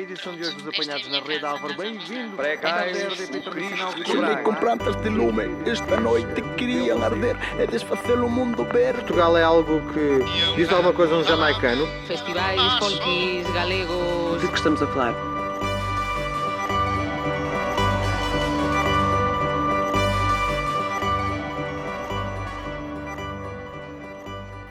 Edição 0.00 0.34
de 0.34 0.40
hoje 0.40 0.56
dos 0.56 0.66
apanhados 0.66 1.10
na 1.10 1.20
rede 1.20 1.44
Álvaro, 1.44 1.76
bem-vindo. 1.76 2.34
Precais, 2.34 2.96
o 3.02 3.50
Cristo 3.50 4.18
Andei 4.18 4.36
com 4.42 4.54
plantas 4.54 4.96
de 5.02 5.10
lume, 5.10 5.42
esta 5.70 6.00
noite 6.00 6.40
queriam 6.56 7.04
arder, 7.04 7.36
é 7.58 7.66
desfazer 7.66 8.18
o 8.18 8.26
mundo 8.26 8.64
verde. 8.64 9.00
Portugal 9.00 9.36
é 9.36 9.42
algo 9.42 9.82
que 9.92 10.56
diz 10.56 10.72
alguma 10.72 10.94
coisa 10.94 11.16
a 11.16 11.18
um 11.18 11.24
jamaicano. 11.24 11.86
Festivais, 12.06 12.78
folkis, 12.78 13.46
galegos... 13.52 14.40
De 14.40 14.48
que 14.48 14.54
estamos 14.54 14.80
a 14.80 14.86
falar? 14.86 15.14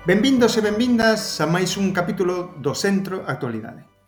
Benvindos 0.07 0.57
e 0.57 0.61
benvindas 0.61 1.39
a 1.39 1.45
máis 1.45 1.77
un 1.77 1.93
capítulo 1.93 2.55
do 2.57 2.73
Centro 2.73 3.21
Actualidade. 3.27 3.98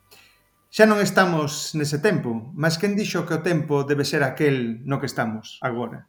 Xa 0.72 0.88
non 0.88 1.04
estamos 1.04 1.76
nese 1.76 2.00
tempo, 2.00 2.48
mas 2.56 2.80
quen 2.80 2.96
dixo 2.96 3.28
que 3.28 3.36
o 3.36 3.44
tempo 3.44 3.84
debe 3.84 4.08
ser 4.08 4.24
aquel 4.24 4.80
no 4.88 5.04
que 5.04 5.04
estamos 5.04 5.60
agora? 5.60 6.08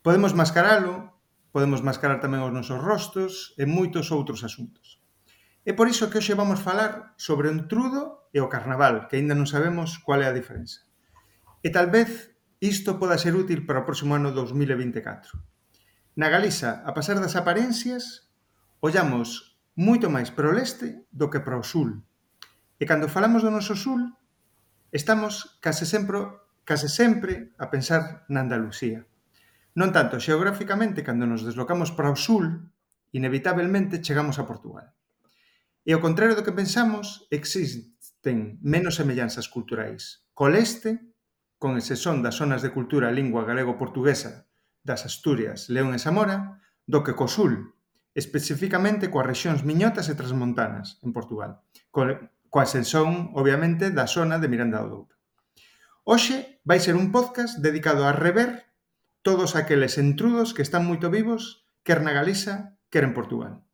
Podemos 0.00 0.32
mascaralo, 0.32 1.20
podemos 1.52 1.84
mascarar 1.84 2.16
tamén 2.16 2.40
os 2.40 2.56
nosos 2.56 2.80
rostos 2.80 3.52
e 3.60 3.68
moitos 3.68 4.08
outros 4.08 4.48
asuntos. 4.48 4.96
É 5.68 5.76
por 5.76 5.92
iso 5.92 6.08
que 6.08 6.16
hoxe 6.16 6.32
vamos 6.32 6.64
falar 6.64 7.12
sobre 7.20 7.52
o 7.52 7.52
entrudo 7.52 8.32
e 8.32 8.40
o 8.40 8.48
carnaval, 8.48 9.12
que 9.12 9.20
aínda 9.20 9.36
non 9.36 9.44
sabemos 9.44 10.00
cual 10.00 10.24
é 10.24 10.32
a 10.32 10.36
diferenza. 10.40 10.88
E 11.60 11.68
tal 11.68 11.92
vez 11.92 12.32
isto 12.64 12.96
poda 12.96 13.20
ser 13.20 13.36
útil 13.36 13.68
para 13.68 13.84
o 13.84 13.86
próximo 13.86 14.16
ano 14.16 14.32
2024. 14.32 15.36
Na 16.16 16.32
Galiza, 16.32 16.80
a 16.80 16.96
pasar 16.96 17.20
das 17.20 17.36
aparencias, 17.36 18.32
ollamos 18.80 19.60
moito 19.76 20.08
máis 20.08 20.32
para 20.32 20.48
o 20.48 20.56
leste 20.56 21.04
do 21.12 21.28
que 21.28 21.44
para 21.44 21.60
o 21.60 21.68
sul, 21.68 22.00
E 22.82 22.84
cando 22.84 23.06
falamos 23.06 23.46
do 23.46 23.54
noso 23.54 23.78
sul, 23.78 24.10
estamos 24.90 25.62
case 25.62 25.86
sempre, 25.86 26.18
case 26.66 26.90
sempre 26.90 27.54
a 27.54 27.70
pensar 27.70 28.26
na 28.26 28.42
Andalucía. 28.42 29.06
Non 29.78 29.94
tanto 29.94 30.18
xeográficamente, 30.18 31.06
cando 31.06 31.22
nos 31.22 31.46
deslocamos 31.46 31.94
para 31.94 32.10
o 32.10 32.18
sul, 32.18 32.74
inevitablemente 33.14 34.02
chegamos 34.02 34.42
a 34.42 34.50
Portugal. 34.50 34.90
E 35.86 35.94
ao 35.94 36.02
contrario 36.02 36.34
do 36.34 36.42
que 36.42 36.50
pensamos, 36.50 37.30
existen 37.30 38.58
menos 38.66 38.98
semellanzas 38.98 39.46
culturais. 39.46 40.26
Col 40.34 40.58
este, 40.58 40.98
con 41.62 41.78
ese 41.78 41.94
son 41.94 42.18
das 42.18 42.34
zonas 42.34 42.66
de 42.66 42.74
cultura 42.74 43.14
lingua 43.14 43.46
galego-portuguesa 43.46 44.50
das 44.82 45.06
Asturias, 45.06 45.70
León 45.70 45.94
e 45.94 46.02
Zamora, 46.02 46.58
do 46.90 47.06
que 47.06 47.14
co 47.14 47.30
sul, 47.30 47.78
especificamente 48.10 49.06
coas 49.06 49.30
rexións 49.30 49.62
miñotas 49.62 50.10
e 50.10 50.18
transmontanas 50.18 50.98
en 51.06 51.14
Portugal, 51.14 51.62
co, 51.94 52.10
coa 52.52 52.68
ascensión, 52.68 53.32
obviamente, 53.32 53.88
da 53.88 54.04
zona 54.04 54.36
de 54.36 54.52
Miranda 54.52 54.84
do 54.84 55.08
Douro. 55.08 55.16
Hoxe 56.04 56.60
vai 56.68 56.84
ser 56.84 57.00
un 57.00 57.08
podcast 57.08 57.64
dedicado 57.64 58.04
a 58.04 58.12
rever 58.12 58.68
todos 59.24 59.56
aqueles 59.56 59.96
entrudos 59.96 60.52
que 60.52 60.60
están 60.60 60.84
moito 60.84 61.08
vivos, 61.08 61.64
quer 61.80 62.04
na 62.04 62.12
Galiza, 62.12 62.76
quer 62.92 63.08
en 63.08 63.16
Portugal. 63.16 63.64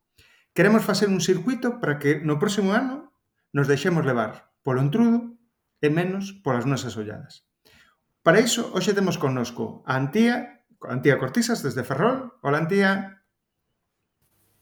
Queremos 0.55 0.87
facer 0.87 1.11
un 1.11 1.19
circuito 1.19 1.83
para 1.83 1.99
que 1.99 2.23
no 2.23 2.39
próximo 2.39 2.71
ano 2.71 3.11
nos 3.51 3.67
deixemos 3.67 4.07
levar 4.07 4.55
polo 4.63 4.79
entrudo 4.79 5.35
e 5.83 5.91
menos 5.91 6.39
polas 6.39 6.63
nosas 6.63 6.95
olladas. 6.95 7.51
Para 8.23 8.39
iso, 8.39 8.71
hoxe 8.71 8.95
temos 8.95 9.19
connosco 9.19 9.83
a 9.83 9.99
Antía, 9.99 10.63
Antía 10.87 11.19
Cortisas, 11.19 11.59
desde 11.67 11.83
Ferrol. 11.83 12.31
Hola, 12.39 12.63
Antía. 12.63 13.27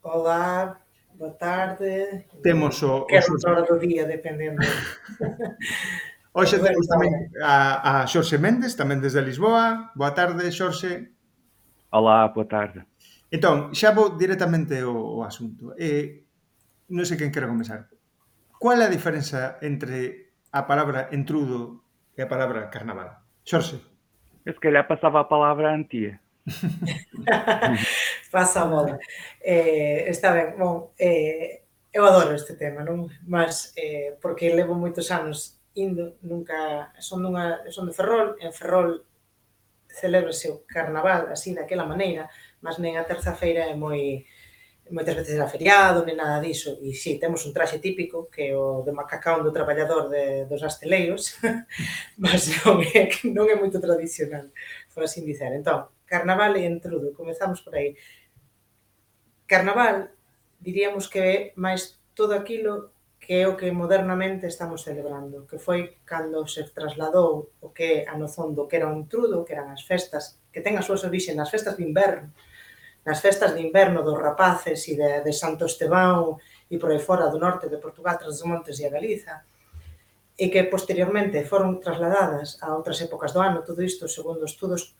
Olá, 0.02 0.87
boa 1.18 1.34
tarde. 1.34 2.26
Temos 2.44 2.82
o... 2.84 3.06
Quero 3.06 3.34
o... 3.34 3.50
hora 3.50 3.64
do 3.66 3.78
día, 3.82 4.06
dependendo. 4.06 4.62
Hoxe 6.38 6.62
temos 6.62 6.86
tamén 6.86 7.34
eh. 7.34 7.42
a, 7.42 8.06
a 8.06 8.06
Xorxe 8.06 8.38
Méndez, 8.38 8.78
tamén 8.78 9.02
desde 9.02 9.26
Lisboa. 9.26 9.90
Boa 9.98 10.14
tarde, 10.14 10.46
Xorxe. 10.54 11.10
Olá, 11.90 12.30
boa 12.30 12.46
tarde. 12.46 12.86
Entón, 13.34 13.74
xa 13.74 13.90
vou 13.90 14.14
directamente 14.14 14.78
ao, 14.78 14.94
ao 15.18 15.26
asunto. 15.26 15.74
Eh, 15.82 16.22
non 16.94 17.10
sei 17.10 17.18
quen 17.18 17.34
quero 17.34 17.50
comenzar. 17.50 17.90
Qual 18.62 18.78
é 18.78 18.86
a 18.86 18.94
diferenza 18.94 19.58
entre 19.66 20.30
a 20.54 20.70
palabra 20.70 21.10
entrudo 21.10 21.82
e 22.14 22.22
a 22.22 22.30
palabra 22.30 22.70
carnaval? 22.70 23.18
Xorxe. 23.42 23.82
Eu 24.46 24.54
se 24.54 24.62
calhar 24.62 24.86
passava 24.86 25.26
a 25.26 25.28
palavra 25.28 25.74
a 25.74 25.76
Antia. 25.76 26.22
pasa 28.32 28.64
a 28.64 28.70
bola. 28.70 29.00
Eh, 29.42 30.10
está 30.10 30.34
ben, 30.34 30.58
bon, 30.60 30.92
eh, 31.00 31.64
eu 31.94 32.04
adoro 32.06 32.36
este 32.36 32.54
tema, 32.56 32.84
non? 32.84 33.08
Mas 33.24 33.72
eh, 33.80 34.18
porque 34.22 34.52
levo 34.52 34.76
moitos 34.76 35.08
anos 35.10 35.58
indo, 35.74 36.18
nunca 36.22 36.92
son 37.00 37.24
dunha 37.24 37.64
son 37.72 37.88
de 37.88 37.94
Ferrol, 37.96 38.36
en 38.44 38.52
Ferrol 38.52 39.06
celebrase 39.88 40.52
o 40.52 40.62
carnaval 40.68 41.32
así 41.32 41.56
daquela 41.56 41.86
maneira, 41.86 42.30
mas 42.62 42.78
nen 42.78 42.98
a 42.98 43.08
terza 43.08 43.34
feira 43.34 43.66
é 43.66 43.76
moi 43.78 44.26
moitas 44.90 45.16
veces 45.16 45.36
era 45.36 45.52
feriado, 45.52 46.06
nen 46.06 46.18
nada 46.18 46.40
diso, 46.40 46.80
e 46.82 46.94
si, 46.96 47.16
sí, 47.16 47.20
temos 47.20 47.46
un 47.46 47.54
traxe 47.54 47.80
típico 47.80 48.30
que 48.32 48.52
é 48.52 48.56
o 48.56 48.84
de 48.84 48.92
macacón 48.92 49.44
do 49.44 49.52
traballador 49.52 50.08
de, 50.10 50.46
dos 50.48 50.64
asteleiros, 50.64 51.36
mas 52.24 52.48
non 52.64 52.80
é, 52.84 53.10
non 53.32 53.48
é 53.52 53.56
moito 53.56 53.80
tradicional, 53.80 54.52
por 54.94 55.04
así 55.04 55.24
dizer. 55.24 55.52
Entón, 55.56 55.92
Carnaval 56.08 56.56
e 56.56 56.66
Entrudo, 56.66 57.14
comezamos 57.14 57.62
por 57.62 57.76
aí. 57.76 57.96
Carnaval, 59.46 60.08
diríamos 60.60 61.08
que 61.08 61.20
é 61.20 61.36
máis 61.56 62.00
todo 62.16 62.34
aquilo 62.34 62.96
que 63.20 63.42
é 63.42 63.48
o 63.48 63.58
que 63.58 63.72
modernamente 63.72 64.48
estamos 64.48 64.84
celebrando, 64.84 65.46
que 65.46 65.60
foi 65.60 66.00
cando 66.06 66.48
se 66.48 66.64
trasladou 66.72 67.52
o 67.60 67.76
que 67.76 68.08
a 68.08 68.16
noción 68.16 68.56
do 68.56 68.68
que 68.68 68.78
era 68.78 68.88
o 68.88 68.96
entrudo, 68.96 69.44
que 69.44 69.54
eran 69.54 69.74
as 69.74 69.84
festas, 69.84 70.40
que 70.54 70.64
ten 70.64 70.80
as 70.80 70.88
súas 70.88 71.04
orixen 71.04 71.36
nas 71.36 71.52
festas 71.52 71.76
de 71.76 71.84
inverno, 71.84 72.32
nas 73.04 73.20
festas 73.20 73.52
de 73.56 73.62
inverno 73.64 74.04
dos 74.04 74.16
rapaces 74.16 74.88
e 74.88 74.96
de, 74.96 75.28
de 75.28 75.34
Santo 75.34 75.66
Estevão 75.66 76.40
e 76.70 76.78
por 76.78 76.92
aí 76.92 77.00
fora 77.00 77.28
do 77.28 77.42
norte 77.42 77.68
de 77.68 77.82
Portugal, 77.84 78.16
tras 78.16 78.40
os 78.40 78.48
montes 78.48 78.80
e 78.80 78.86
a 78.86 78.94
Galiza, 78.94 79.44
e 80.38 80.48
que 80.54 80.70
posteriormente 80.70 81.42
foron 81.44 81.82
trasladadas 81.82 82.62
a 82.62 82.78
outras 82.78 83.02
épocas 83.02 83.34
do 83.34 83.42
ano, 83.42 83.66
todo 83.66 83.82
isto 83.82 84.06
segundo 84.08 84.46
estudos 84.46 84.94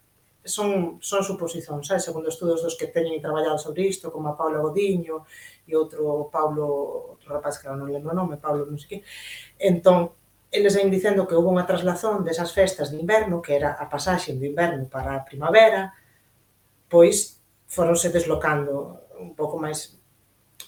son, 0.48 0.98
son 1.04 1.22
suposicións, 1.24 1.86
sabe? 1.88 2.00
segundo 2.00 2.32
estudos 2.32 2.64
dos 2.64 2.80
que 2.80 2.88
teñen 2.88 3.22
traballado 3.22 3.60
sobre 3.60 3.86
isto, 3.86 4.12
como 4.12 4.32
a 4.32 4.38
Paula 4.40 4.64
Godiño 4.64 5.28
e 5.68 5.76
outro 5.76 6.32
Paulo, 6.32 7.14
outro 7.14 7.28
rapaz 7.28 7.60
que 7.60 7.68
non 7.68 7.92
lembro 7.92 8.16
o 8.16 8.18
nome, 8.18 8.40
Paulo 8.40 8.64
non 8.66 8.80
sei 8.80 8.90
que. 8.90 9.00
Entón, 9.60 10.16
eles 10.52 10.74
ven 10.80 10.88
dicendo 10.88 11.28
que 11.28 11.36
houve 11.36 11.52
unha 11.52 11.68
traslazón 11.68 12.24
desas 12.24 12.56
festas 12.56 12.90
de 12.90 12.98
inverno, 12.98 13.44
que 13.44 13.60
era 13.60 13.76
a 13.76 13.86
pasaxe 13.92 14.32
de 14.32 14.48
inverno 14.48 14.88
para 14.88 15.20
a 15.20 15.26
primavera, 15.28 15.92
pois 16.88 17.44
foronse 17.68 18.10
deslocando 18.10 19.12
un 19.20 19.36
pouco 19.36 19.60
máis 19.60 20.00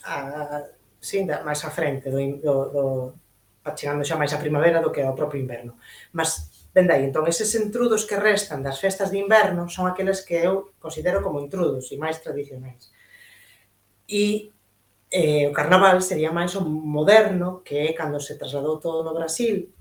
a, 0.04 0.68
sí, 1.00 1.24
máis 1.24 1.64
a 1.64 1.72
frente 1.72 2.12
do, 2.12 2.20
do, 2.44 2.54
do 2.70 2.86
chegando 3.76 4.04
xa 4.04 4.18
máis 4.18 4.34
a 4.34 4.42
primavera 4.42 4.82
do 4.82 4.92
que 4.92 5.02
ao 5.02 5.16
propio 5.16 5.40
inverno. 5.40 5.78
Mas 6.12 6.49
ben 6.74 6.86
aí, 6.92 7.04
entón, 7.06 7.26
eses 7.26 7.50
entrudos 7.58 8.06
que 8.06 8.20
restan 8.20 8.62
das 8.62 8.78
festas 8.78 9.10
de 9.10 9.18
inverno 9.18 9.70
son 9.70 9.90
aqueles 9.90 10.22
que 10.22 10.38
eu 10.38 10.78
considero 10.78 11.26
como 11.26 11.42
intrudos 11.42 11.90
e 11.90 11.98
máis 11.98 12.22
tradicionais. 12.22 12.94
E 14.06 14.54
eh, 15.10 15.50
o 15.50 15.54
carnaval 15.54 15.98
sería 16.02 16.30
máis 16.30 16.54
o 16.54 16.62
moderno, 16.62 17.66
que 17.66 17.90
é 17.90 17.94
cando 17.98 18.22
se 18.22 18.38
trasladou 18.38 18.78
todo 18.78 19.02
no 19.02 19.18
Brasil, 19.18 19.74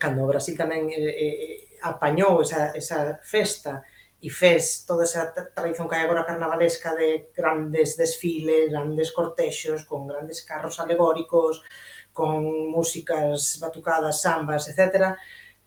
cando 0.00 0.24
o 0.24 0.30
Brasil 0.32 0.56
tamén 0.56 0.88
eh, 0.88 1.12
eh 1.12 1.64
apañou 1.84 2.40
esa, 2.40 2.72
esa 2.72 3.20
festa 3.20 3.84
e 4.24 4.32
fez 4.32 4.88
toda 4.88 5.04
esa 5.04 5.28
tradición 5.52 5.84
que 5.84 6.00
hai 6.00 6.08
agora 6.08 6.24
carnavalesca 6.24 6.96
de 6.96 7.28
grandes 7.36 7.92
desfiles, 8.00 8.72
grandes 8.72 9.12
cortexos, 9.12 9.84
con 9.84 10.08
grandes 10.08 10.40
carros 10.48 10.80
alegóricos, 10.80 11.60
con 12.08 12.40
músicas 12.72 13.60
batucadas, 13.60 14.24
sambas, 14.24 14.64
etcétera, 14.72 15.20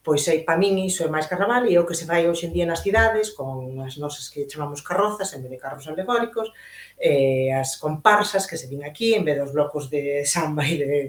Pois 0.07 0.25
aí, 0.29 0.47
para 0.47 0.55
min, 0.55 0.87
iso 0.87 1.03
é 1.03 1.11
máis 1.11 1.27
carnaval 1.27 1.67
e 1.67 1.75
é 1.75 1.79
o 1.83 1.83
que 1.83 1.91
se 1.91 2.07
fai 2.07 2.23
hoxe 2.31 2.47
en 2.47 2.55
día 2.55 2.63
nas 2.63 2.79
cidades 2.79 3.35
con 3.35 3.75
as 3.83 3.99
nosas 3.99 4.31
que 4.31 4.47
chamamos 4.47 4.79
carrozas 4.79 5.35
en 5.35 5.43
vez 5.43 5.51
de 5.51 5.59
carros 5.59 5.83
alegóricos, 5.83 6.47
eh, 6.95 7.51
as 7.51 7.75
comparsas 7.75 8.47
que 8.47 8.55
se 8.55 8.71
din 8.71 8.87
aquí 8.87 9.19
en 9.19 9.27
vez 9.27 9.35
dos 9.35 9.51
blocos 9.51 9.91
de 9.91 10.23
samba 10.23 10.63
e 10.63 10.79
de, 10.79 10.99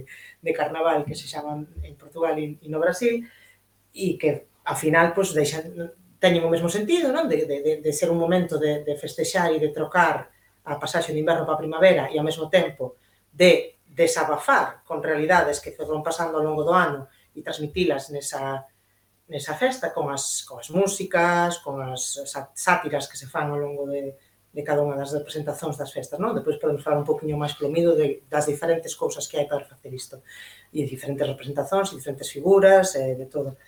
de 0.42 0.50
carnaval 0.50 1.06
que 1.06 1.14
se 1.14 1.30
chaman 1.30 1.70
en 1.86 1.94
Portugal 1.94 2.34
e, 2.42 2.58
e 2.58 2.66
no 2.66 2.82
Brasil 2.82 3.22
e 3.94 4.18
que, 4.18 4.50
ao 4.66 4.74
final, 4.74 5.14
pois, 5.14 5.30
deixan, 5.30 5.94
teñen 6.18 6.42
o 6.42 6.50
mesmo 6.50 6.66
sentido, 6.66 7.14
non? 7.14 7.30
De, 7.30 7.46
de, 7.46 7.78
de 7.78 7.92
ser 7.94 8.10
un 8.10 8.18
momento 8.18 8.58
de, 8.58 8.82
de 8.82 8.98
festexar 8.98 9.54
e 9.54 9.62
de 9.62 9.70
trocar 9.70 10.26
a 10.66 10.74
pasaxe 10.74 11.14
de 11.14 11.22
inverno 11.22 11.46
para 11.46 11.54
a 11.54 11.62
primavera 11.62 12.10
e 12.10 12.18
ao 12.18 12.26
mesmo 12.26 12.50
tempo 12.50 12.98
de 13.30 13.78
desabafar 13.86 14.82
con 14.82 14.98
realidades 15.06 15.62
que 15.62 15.70
se 15.70 15.86
van 15.86 16.02
pasando 16.02 16.34
ao 16.34 16.42
longo 16.42 16.66
do 16.66 16.74
ano 16.74 17.06
e 17.38 17.46
transmitilas 17.46 18.10
nesa 18.10 18.66
nesa 19.28 19.54
festa 19.54 19.92
con 19.92 20.08
as, 20.08 20.42
con 20.48 20.58
as 20.58 20.72
músicas, 20.72 21.60
con 21.60 21.80
as 21.84 22.16
sátiras 22.56 23.06
que 23.08 23.20
se 23.20 23.28
fan 23.28 23.52
ao 23.52 23.60
longo 23.60 23.84
de, 23.86 24.16
de 24.52 24.62
cada 24.64 24.80
unha 24.80 24.96
das 24.96 25.12
representacións 25.12 25.76
das 25.76 25.92
festas, 25.92 26.16
non? 26.16 26.32
Depois 26.32 26.56
podemos 26.56 26.80
falar 26.80 26.98
un 26.98 27.06
poquinho 27.06 27.36
máis 27.36 27.52
polo 27.52 27.92
de, 27.92 28.24
das 28.26 28.48
diferentes 28.48 28.96
cousas 28.96 29.28
que 29.28 29.36
hai 29.36 29.44
para 29.44 29.68
facer 29.68 29.92
isto. 29.92 30.24
E 30.72 30.88
diferentes 30.88 31.28
representacións, 31.28 31.92
e 31.92 32.00
diferentes 32.00 32.32
figuras, 32.32 32.96
e 32.96 33.12
de 33.12 33.28
todo. 33.28 33.60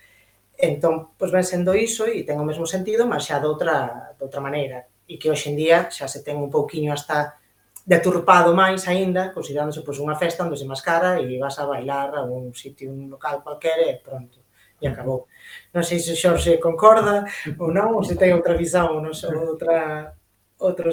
Entón, 0.57 1.13
pois 1.17 1.29
ven 1.29 1.45
sendo 1.45 1.77
iso 1.77 2.09
e 2.09 2.25
ten 2.25 2.41
o 2.41 2.45
mesmo 2.45 2.65
sentido, 2.65 3.05
mas 3.05 3.29
xa 3.29 3.37
de 3.37 3.45
outra, 3.45 4.17
de 4.17 4.21
outra 4.25 4.41
maneira. 4.41 4.89
E 5.05 5.21
que 5.21 5.29
hoxe 5.29 5.53
en 5.53 5.57
día 5.61 5.77
xa 5.93 6.09
se 6.09 6.25
ten 6.25 6.41
un 6.41 6.49
pouquiño 6.49 6.89
hasta 6.89 7.37
deturpado 7.85 8.57
máis 8.57 8.89
aínda, 8.89 9.29
considerándose 9.29 9.85
pois, 9.85 10.01
unha 10.01 10.17
festa 10.17 10.41
onde 10.41 10.57
se 10.57 10.65
mascara 10.65 11.21
e 11.21 11.37
vas 11.37 11.61
a 11.61 11.69
bailar 11.69 12.17
a 12.17 12.25
un 12.25 12.49
sitio, 12.57 12.89
un 12.89 13.13
local 13.13 13.45
cualquer 13.45 13.85
e 13.85 14.01
pronto. 14.01 14.40
E 14.81 14.87
acabou. 14.87 15.27
Non 15.73 15.83
sei 15.85 15.99
se 16.01 16.17
Xorxe 16.17 16.57
concorda 16.57 17.23
ou 17.61 17.69
non, 17.69 17.93
ou 17.93 18.03
se 18.03 18.17
ten 18.17 18.33
outra 18.33 18.57
visão, 18.57 18.99
non 18.99 19.13
sei, 19.13 19.29
outra, 19.37 20.11
outro 20.57 20.89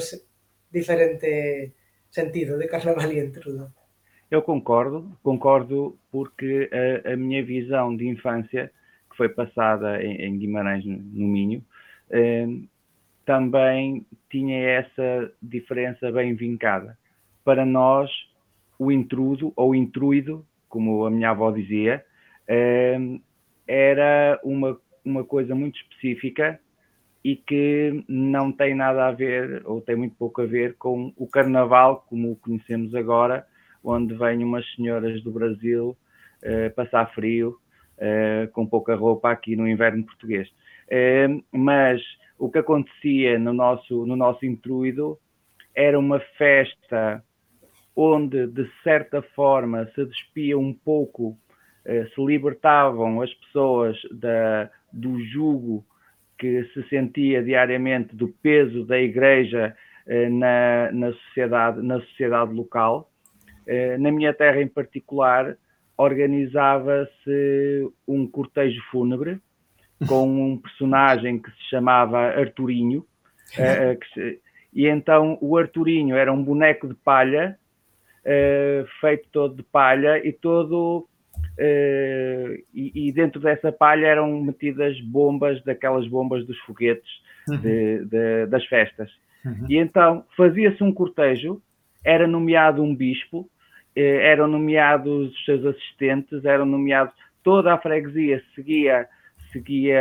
diferente 0.70 1.72
sentido 2.10 2.58
de 2.58 2.68
Carnaval 2.68 3.10
e 3.12 3.18
Entrudo. 3.18 3.72
Eu 4.30 4.42
concordo, 4.42 5.16
concordo 5.22 5.98
porque 6.12 6.68
a, 6.70 7.12
a, 7.12 7.16
minha 7.16 7.42
visão 7.42 7.96
de 7.96 8.06
infância, 8.06 8.70
que 9.10 9.16
foi 9.16 9.28
passada 9.30 10.02
em, 10.02 10.20
em 10.20 10.38
Guimarães, 10.38 10.84
no, 10.84 11.26
Minho, 11.26 11.64
eh, 12.10 12.46
também 13.24 14.06
tinha 14.28 14.58
essa 14.68 15.32
diferença 15.40 16.12
bem 16.12 16.34
vincada. 16.34 16.98
Para 17.42 17.64
nós, 17.64 18.10
o 18.78 18.92
intrudo 18.92 19.50
ou 19.56 19.74
intruído, 19.74 20.44
como 20.68 21.06
a 21.06 21.10
minha 21.10 21.30
avó 21.30 21.50
dizia, 21.50 22.04
eh, 22.46 22.98
era 23.68 24.40
uma, 24.42 24.80
uma 25.04 25.22
coisa 25.22 25.54
muito 25.54 25.78
específica 25.78 26.58
e 27.22 27.36
que 27.36 28.04
não 28.08 28.50
tem 28.50 28.74
nada 28.74 29.06
a 29.06 29.12
ver, 29.12 29.62
ou 29.66 29.80
tem 29.80 29.94
muito 29.94 30.16
pouco 30.16 30.40
a 30.40 30.46
ver, 30.46 30.74
com 30.76 31.12
o 31.16 31.26
carnaval 31.26 32.06
como 32.08 32.32
o 32.32 32.36
conhecemos 32.36 32.94
agora, 32.94 33.46
onde 33.84 34.14
vêm 34.14 34.42
umas 34.42 34.64
senhoras 34.74 35.22
do 35.22 35.30
Brasil 35.30 35.96
uh, 36.42 36.74
passar 36.74 37.12
frio 37.12 37.58
uh, 37.98 38.50
com 38.52 38.66
pouca 38.66 38.94
roupa 38.94 39.30
aqui 39.30 39.54
no 39.54 39.68
inverno 39.68 40.04
português. 40.04 40.48
Uh, 40.88 41.44
mas 41.52 42.00
o 42.38 42.48
que 42.50 42.58
acontecia 42.58 43.38
no 43.38 43.52
nosso, 43.52 44.06
no 44.06 44.16
nosso 44.16 44.46
intruído 44.46 45.18
era 45.74 45.98
uma 45.98 46.20
festa 46.38 47.22
onde, 47.94 48.46
de 48.46 48.70
certa 48.82 49.20
forma, 49.20 49.86
se 49.94 50.04
despia 50.06 50.56
um 50.56 50.72
pouco, 50.72 51.36
se 51.84 52.24
libertavam 52.24 53.22
as 53.22 53.32
pessoas 53.34 53.96
da, 54.10 54.70
do 54.92 55.18
jugo 55.24 55.84
que 56.38 56.64
se 56.72 56.82
sentia 56.88 57.42
diariamente 57.42 58.14
do 58.14 58.28
peso 58.28 58.84
da 58.84 58.98
igreja 58.98 59.74
na, 60.06 60.90
na, 60.92 61.12
sociedade, 61.12 61.82
na 61.82 62.00
sociedade 62.00 62.52
local 62.52 63.10
eh, 63.68 63.98
na 63.98 64.10
minha 64.10 64.32
terra 64.32 64.62
em 64.62 64.66
particular, 64.66 65.54
organizava-se 65.94 67.86
um 68.06 68.26
cortejo 68.26 68.80
fúnebre 68.90 69.38
com 70.08 70.26
um 70.26 70.56
personagem 70.56 71.38
que 71.38 71.50
se 71.50 71.68
chamava 71.68 72.18
Arturinho. 72.18 73.04
Eh, 73.58 73.92
eh, 73.92 73.98
se, 74.14 74.40
e 74.72 74.86
então 74.86 75.36
o 75.42 75.58
Arturinho 75.58 76.16
era 76.16 76.32
um 76.32 76.42
boneco 76.42 76.88
de 76.88 76.94
palha, 76.94 77.58
feito 79.00 79.28
todo 79.30 79.56
de 79.56 79.62
palha 79.62 80.18
e 80.26 80.32
todo. 80.32 81.06
E, 81.58 83.08
e, 83.08 83.12
dentro 83.12 83.40
dessa 83.40 83.72
palha 83.72 84.06
eram 84.06 84.40
metidas 84.42 85.00
bombas, 85.00 85.62
daquelas 85.64 86.06
bombas 86.06 86.46
dos 86.46 86.58
foguetes 86.60 87.10
uhum. 87.48 87.56
de, 87.58 88.04
de, 88.04 88.46
das 88.46 88.64
festas. 88.66 89.10
Uhum. 89.44 89.66
E 89.68 89.76
então 89.76 90.24
fazia-se 90.36 90.82
um 90.82 90.92
cortejo, 90.92 91.60
era 92.04 92.26
nomeado 92.26 92.82
um 92.82 92.94
bispo, 92.94 93.48
eh, 93.94 94.30
eram 94.30 94.46
nomeados 94.46 95.32
os 95.32 95.44
seus 95.44 95.64
assistentes, 95.64 96.44
eram 96.44 96.64
nomeados, 96.64 97.14
toda 97.42 97.74
a 97.74 97.78
freguesia 97.78 98.42
seguia, 98.54 99.08
seguia 99.52 100.00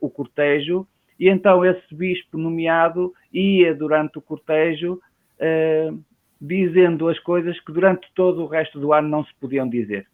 o 0.00 0.08
cortejo, 0.08 0.86
e 1.18 1.28
então 1.28 1.64
esse 1.64 1.94
bispo 1.94 2.38
nomeado 2.38 3.12
ia 3.32 3.74
durante 3.74 4.18
o 4.18 4.22
cortejo 4.22 5.00
uh, 5.40 6.04
dizendo 6.40 7.08
as 7.08 7.18
coisas 7.18 7.58
que 7.60 7.72
durante 7.72 8.06
todo 8.14 8.42
o 8.42 8.46
resto 8.46 8.78
do 8.78 8.92
ano 8.92 9.08
não 9.08 9.24
se 9.24 9.34
podiam 9.40 9.68
dizer. 9.68 10.06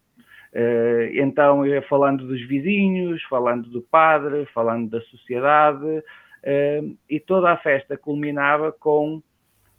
Uh, 0.53 1.09
então, 1.13 1.65
ia 1.65 1.81
falando 1.81 2.27
dos 2.27 2.41
vizinhos, 2.47 3.23
falando 3.23 3.69
do 3.69 3.81
padre, 3.81 4.45
falando 4.53 4.87
da 4.87 5.01
sociedade, 5.01 5.83
uh, 5.83 6.97
e 7.09 7.19
toda 7.19 7.51
a 7.51 7.57
festa 7.57 7.97
culminava 7.97 8.71
com 8.71 9.21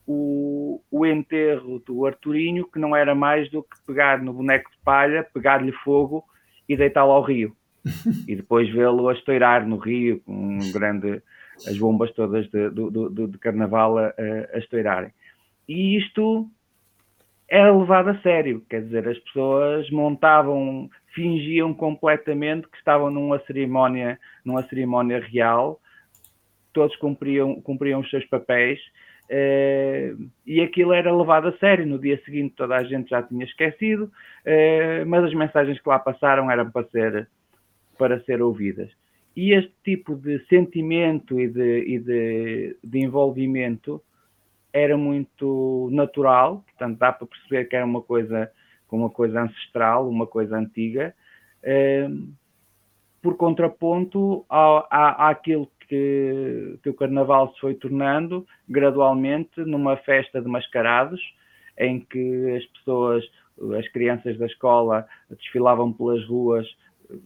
o, 0.04 0.82
o 0.90 1.06
enterro 1.06 1.78
do 1.78 2.04
Arturinho, 2.04 2.66
que 2.66 2.80
não 2.80 2.94
era 2.94 3.14
mais 3.14 3.48
do 3.50 3.62
que 3.62 3.76
pegar 3.86 4.20
no 4.20 4.32
boneco 4.32 4.68
de 4.68 4.76
palha, 4.84 5.24
pegar-lhe 5.32 5.70
fogo 5.70 6.24
e 6.68 6.76
deitá-lo 6.76 7.12
ao 7.12 7.22
rio. 7.22 7.56
e 8.26 8.34
depois 8.34 8.68
vê-lo 8.68 9.08
a 9.08 9.12
estourar 9.12 9.64
no 9.64 9.76
rio, 9.76 10.20
com 10.20 10.32
um 10.32 10.72
grande, 10.72 11.22
as 11.68 11.78
bombas 11.78 12.10
todas 12.12 12.48
de, 12.50 12.68
do, 12.70 12.90
do, 12.90 13.28
de 13.28 13.38
carnaval 13.38 13.96
a, 13.98 14.12
a 14.52 14.58
estourarem. 14.58 15.12
E 15.68 15.96
isto 15.96 16.50
era 17.54 17.72
levado 17.76 18.10
a 18.10 18.20
sério, 18.20 18.64
quer 18.68 18.82
dizer, 18.82 19.08
as 19.08 19.18
pessoas 19.18 19.88
montavam, 19.90 20.90
fingiam 21.14 21.72
completamente 21.72 22.68
que 22.68 22.76
estavam 22.76 23.10
numa 23.10 23.38
cerimónia, 23.40 24.18
numa 24.44 24.62
cerimónia 24.62 25.20
real, 25.20 25.80
todos 26.72 26.96
cumpriam, 26.96 27.60
cumpriam 27.60 28.00
os 28.00 28.10
seus 28.10 28.24
papéis 28.26 28.80
Uh, 29.24 30.30
e 30.46 30.60
aquilo 30.60 30.92
era 30.92 31.14
levado 31.14 31.48
a 31.48 31.56
sério. 31.56 31.86
No 31.86 31.98
dia 31.98 32.20
seguinte 32.24 32.54
toda 32.56 32.76
a 32.76 32.84
gente 32.84 33.08
já 33.08 33.22
tinha 33.22 33.44
esquecido, 33.44 34.04
uh, 34.04 35.06
mas 35.06 35.24
as 35.24 35.34
mensagens 35.34 35.80
que 35.80 35.88
lá 35.88 35.98
passaram 35.98 36.50
eram 36.50 36.70
para 36.70 36.86
ser, 36.88 37.28
para 37.98 38.20
ser 38.20 38.42
ouvidas. 38.42 38.90
E 39.34 39.52
este 39.52 39.72
tipo 39.82 40.14
de 40.14 40.44
sentimento 40.46 41.40
e 41.40 41.48
de, 41.48 41.78
e 41.86 41.98
de, 41.98 42.76
de 42.84 42.98
envolvimento 42.98 44.00
era 44.74 44.96
muito 44.96 45.88
natural, 45.92 46.64
portanto 46.66 46.98
dá 46.98 47.12
para 47.12 47.28
perceber 47.28 47.66
que 47.66 47.76
era 47.76 47.86
uma 47.86 48.02
coisa, 48.02 48.50
uma 48.90 49.08
coisa 49.08 49.42
ancestral, 49.42 50.08
uma 50.08 50.26
coisa 50.26 50.56
antiga, 50.56 51.14
uh, 51.62 52.34
por 53.22 53.36
contraponto 53.36 54.44
ao, 54.48 54.86
à, 54.90 55.30
àquilo 55.30 55.70
que, 55.88 56.78
que 56.82 56.90
o 56.90 56.94
Carnaval 56.94 57.54
se 57.54 57.60
foi 57.60 57.74
tornando 57.74 58.44
gradualmente 58.68 59.60
numa 59.60 59.96
festa 59.98 60.42
de 60.42 60.48
mascarados, 60.48 61.20
em 61.78 62.00
que 62.00 62.56
as 62.56 62.64
pessoas, 62.66 63.24
as 63.78 63.88
crianças 63.88 64.36
da 64.38 64.46
escola 64.46 65.06
desfilavam 65.30 65.92
pelas 65.92 66.24
ruas, 66.26 66.66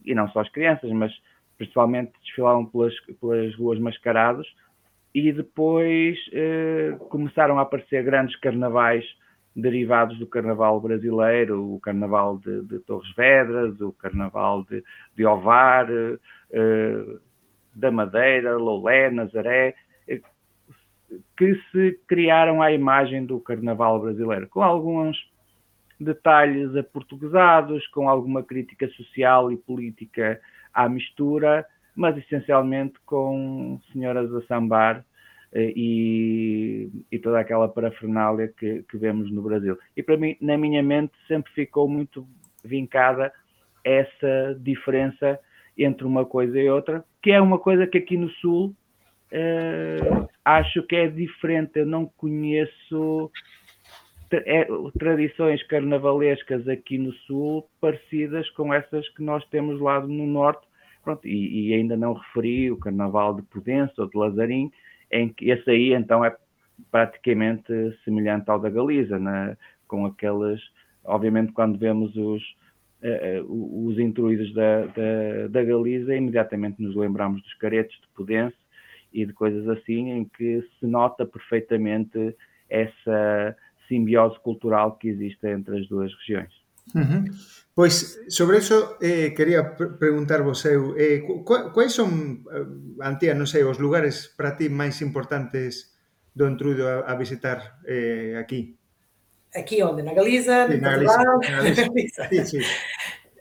e 0.05 0.13
não 0.13 0.29
só 0.29 0.41
as 0.41 0.49
crianças, 0.49 0.91
mas 0.91 1.11
principalmente 1.57 2.13
desfilavam 2.23 2.65
pelas, 2.65 2.93
pelas 3.19 3.55
ruas 3.55 3.79
mascarados, 3.79 4.47
e 5.13 5.31
depois 5.31 6.17
eh, 6.31 6.95
começaram 7.09 7.57
a 7.57 7.63
aparecer 7.63 8.03
grandes 8.03 8.35
carnavais 8.39 9.03
derivados 9.55 10.17
do 10.19 10.27
carnaval 10.27 10.79
brasileiro, 10.79 11.73
o 11.73 11.79
carnaval 11.79 12.37
de, 12.37 12.61
de 12.63 12.79
Torres 12.79 13.11
Vedras, 13.15 13.79
o 13.81 13.91
carnaval 13.91 14.63
de, 14.63 14.83
de 15.15 15.25
Ovar, 15.25 15.87
eh, 15.89 17.05
da 17.75 17.91
Madeira, 17.91 18.57
Loulé, 18.57 19.09
Nazaré, 19.09 19.73
eh, 20.07 20.21
que 21.37 21.55
se 21.71 21.99
criaram 22.07 22.61
à 22.61 22.71
imagem 22.71 23.25
do 23.25 23.39
carnaval 23.39 23.99
brasileiro, 23.99 24.47
com 24.47 24.61
alguns 24.61 25.17
detalhes 25.99 26.75
aportuguesados, 26.75 27.85
com 27.87 28.07
alguma 28.07 28.43
crítica 28.43 28.87
social 28.89 29.51
e 29.51 29.57
política 29.57 30.39
à 30.73 30.87
mistura, 30.87 31.65
mas 31.95 32.17
essencialmente 32.17 32.93
com 33.05 33.79
senhoras 33.91 34.33
a 34.33 34.41
sambar 34.43 35.05
eh, 35.53 35.73
e, 35.75 36.89
e, 37.11 37.19
toda 37.19 37.39
aquela 37.39 37.67
parafernália 37.67 38.47
que, 38.57 38.83
que, 38.83 38.97
vemos 38.97 39.31
no 39.31 39.41
Brasil. 39.41 39.77
E 39.97 40.03
para 40.03 40.17
mim, 40.17 40.37
na 40.39 40.57
minha 40.57 40.83
mente, 40.83 41.13
sempre 41.27 41.51
ficou 41.53 41.87
muito 41.89 42.27
vincada 42.63 43.31
essa 43.83 44.57
diferença 44.59 45.39
entre 45.77 46.05
uma 46.05 46.25
coisa 46.25 46.59
e 46.59 46.69
outra, 46.69 47.03
que 47.21 47.31
é 47.31 47.41
uma 47.41 47.57
coisa 47.57 47.87
que 47.87 47.97
aqui 47.97 48.17
no 48.17 48.29
Sul 48.29 48.75
uh, 49.31 50.29
acho 50.43 50.83
que 50.83 50.95
é 50.95 51.07
diferente. 51.07 51.79
Eu 51.79 51.85
não 51.85 52.05
conheço 52.05 53.31
é, 54.31 54.67
tradições 54.97 55.63
carnavalescas 55.63 56.67
aqui 56.67 56.97
no 56.97 57.13
Sul 57.13 57.67
parecidas 57.81 58.49
com 58.51 58.73
essas 58.73 59.07
que 59.09 59.23
nós 59.23 59.43
temos 59.49 59.79
lá 59.79 59.99
no 60.01 60.27
Norte. 60.27 60.67
Pronto, 61.03 61.27
e, 61.27 61.69
e 61.69 61.73
ainda 61.73 61.95
não 61.95 62.13
referi 62.13 62.71
o 62.71 62.77
Carnaval 62.77 63.35
de 63.35 63.41
Pudense 63.43 63.93
ou 63.97 64.07
de 64.07 64.17
Lazarim, 64.17 64.71
em 65.11 65.29
que 65.29 65.49
esse 65.49 65.69
aí 65.69 65.93
então 65.93 66.23
é 66.23 66.35
praticamente 66.91 67.71
semelhante 68.03 68.49
ao 68.49 68.59
da 68.59 68.69
Galiza, 68.69 69.17
né? 69.19 69.57
com 69.87 70.05
aqueles, 70.05 70.61
obviamente 71.03 71.51
quando 71.51 71.77
vemos 71.77 72.15
os, 72.15 72.41
uh, 73.03 73.87
os 73.87 73.99
intruídos 73.99 74.53
da, 74.53 74.85
da, 74.85 75.47
da, 75.49 75.63
Galiza, 75.63 76.15
imediatamente 76.15 76.81
nos 76.81 76.95
lembramos 76.95 77.41
dos 77.41 77.53
caretos 77.55 77.95
de 77.99 78.07
Pudense 78.15 78.55
e 79.11 79.25
de 79.25 79.33
coisas 79.33 79.67
assim, 79.67 80.11
em 80.11 80.25
que 80.25 80.63
se 80.79 80.85
nota 80.85 81.25
perfeitamente 81.25 82.35
essa 82.69 83.55
simbiose 83.87 84.39
cultural 84.41 84.95
que 84.97 85.09
existe 85.09 85.47
entre 85.47 85.79
as 85.79 85.87
duas 85.87 86.13
regiões. 86.19 86.53
Uhum. 86.95 87.25
Pois, 87.79 88.19
sobre 88.27 88.57
iso, 88.57 88.97
eh, 88.99 89.31
quería 89.31 89.71
preguntar 89.71 90.43
vos 90.43 90.65
eu, 90.67 90.99
eh, 90.99 91.23
quais 91.47 91.95
son, 91.95 92.43
eh, 92.51 92.67
Antía, 92.99 93.31
non 93.31 93.47
sei, 93.47 93.63
os 93.63 93.79
lugares 93.79 94.35
para 94.35 94.59
ti 94.59 94.67
máis 94.67 94.99
importantes 94.99 95.95
do 96.35 96.43
Entruido 96.43 96.91
a, 96.91 97.07
a 97.07 97.15
visitar 97.15 97.79
eh, 97.87 98.35
aquí? 98.35 98.75
Aquí 99.55 99.79
onde? 99.79 100.03
Na 100.03 100.11
Galiza? 100.11 100.67
Sim, 100.67 100.83
na 100.83 100.91
Galiza. 100.91 101.23
Na 101.39 101.59
Galiza. 101.71 102.27
sí, 102.27 102.39
sí. 102.43 102.59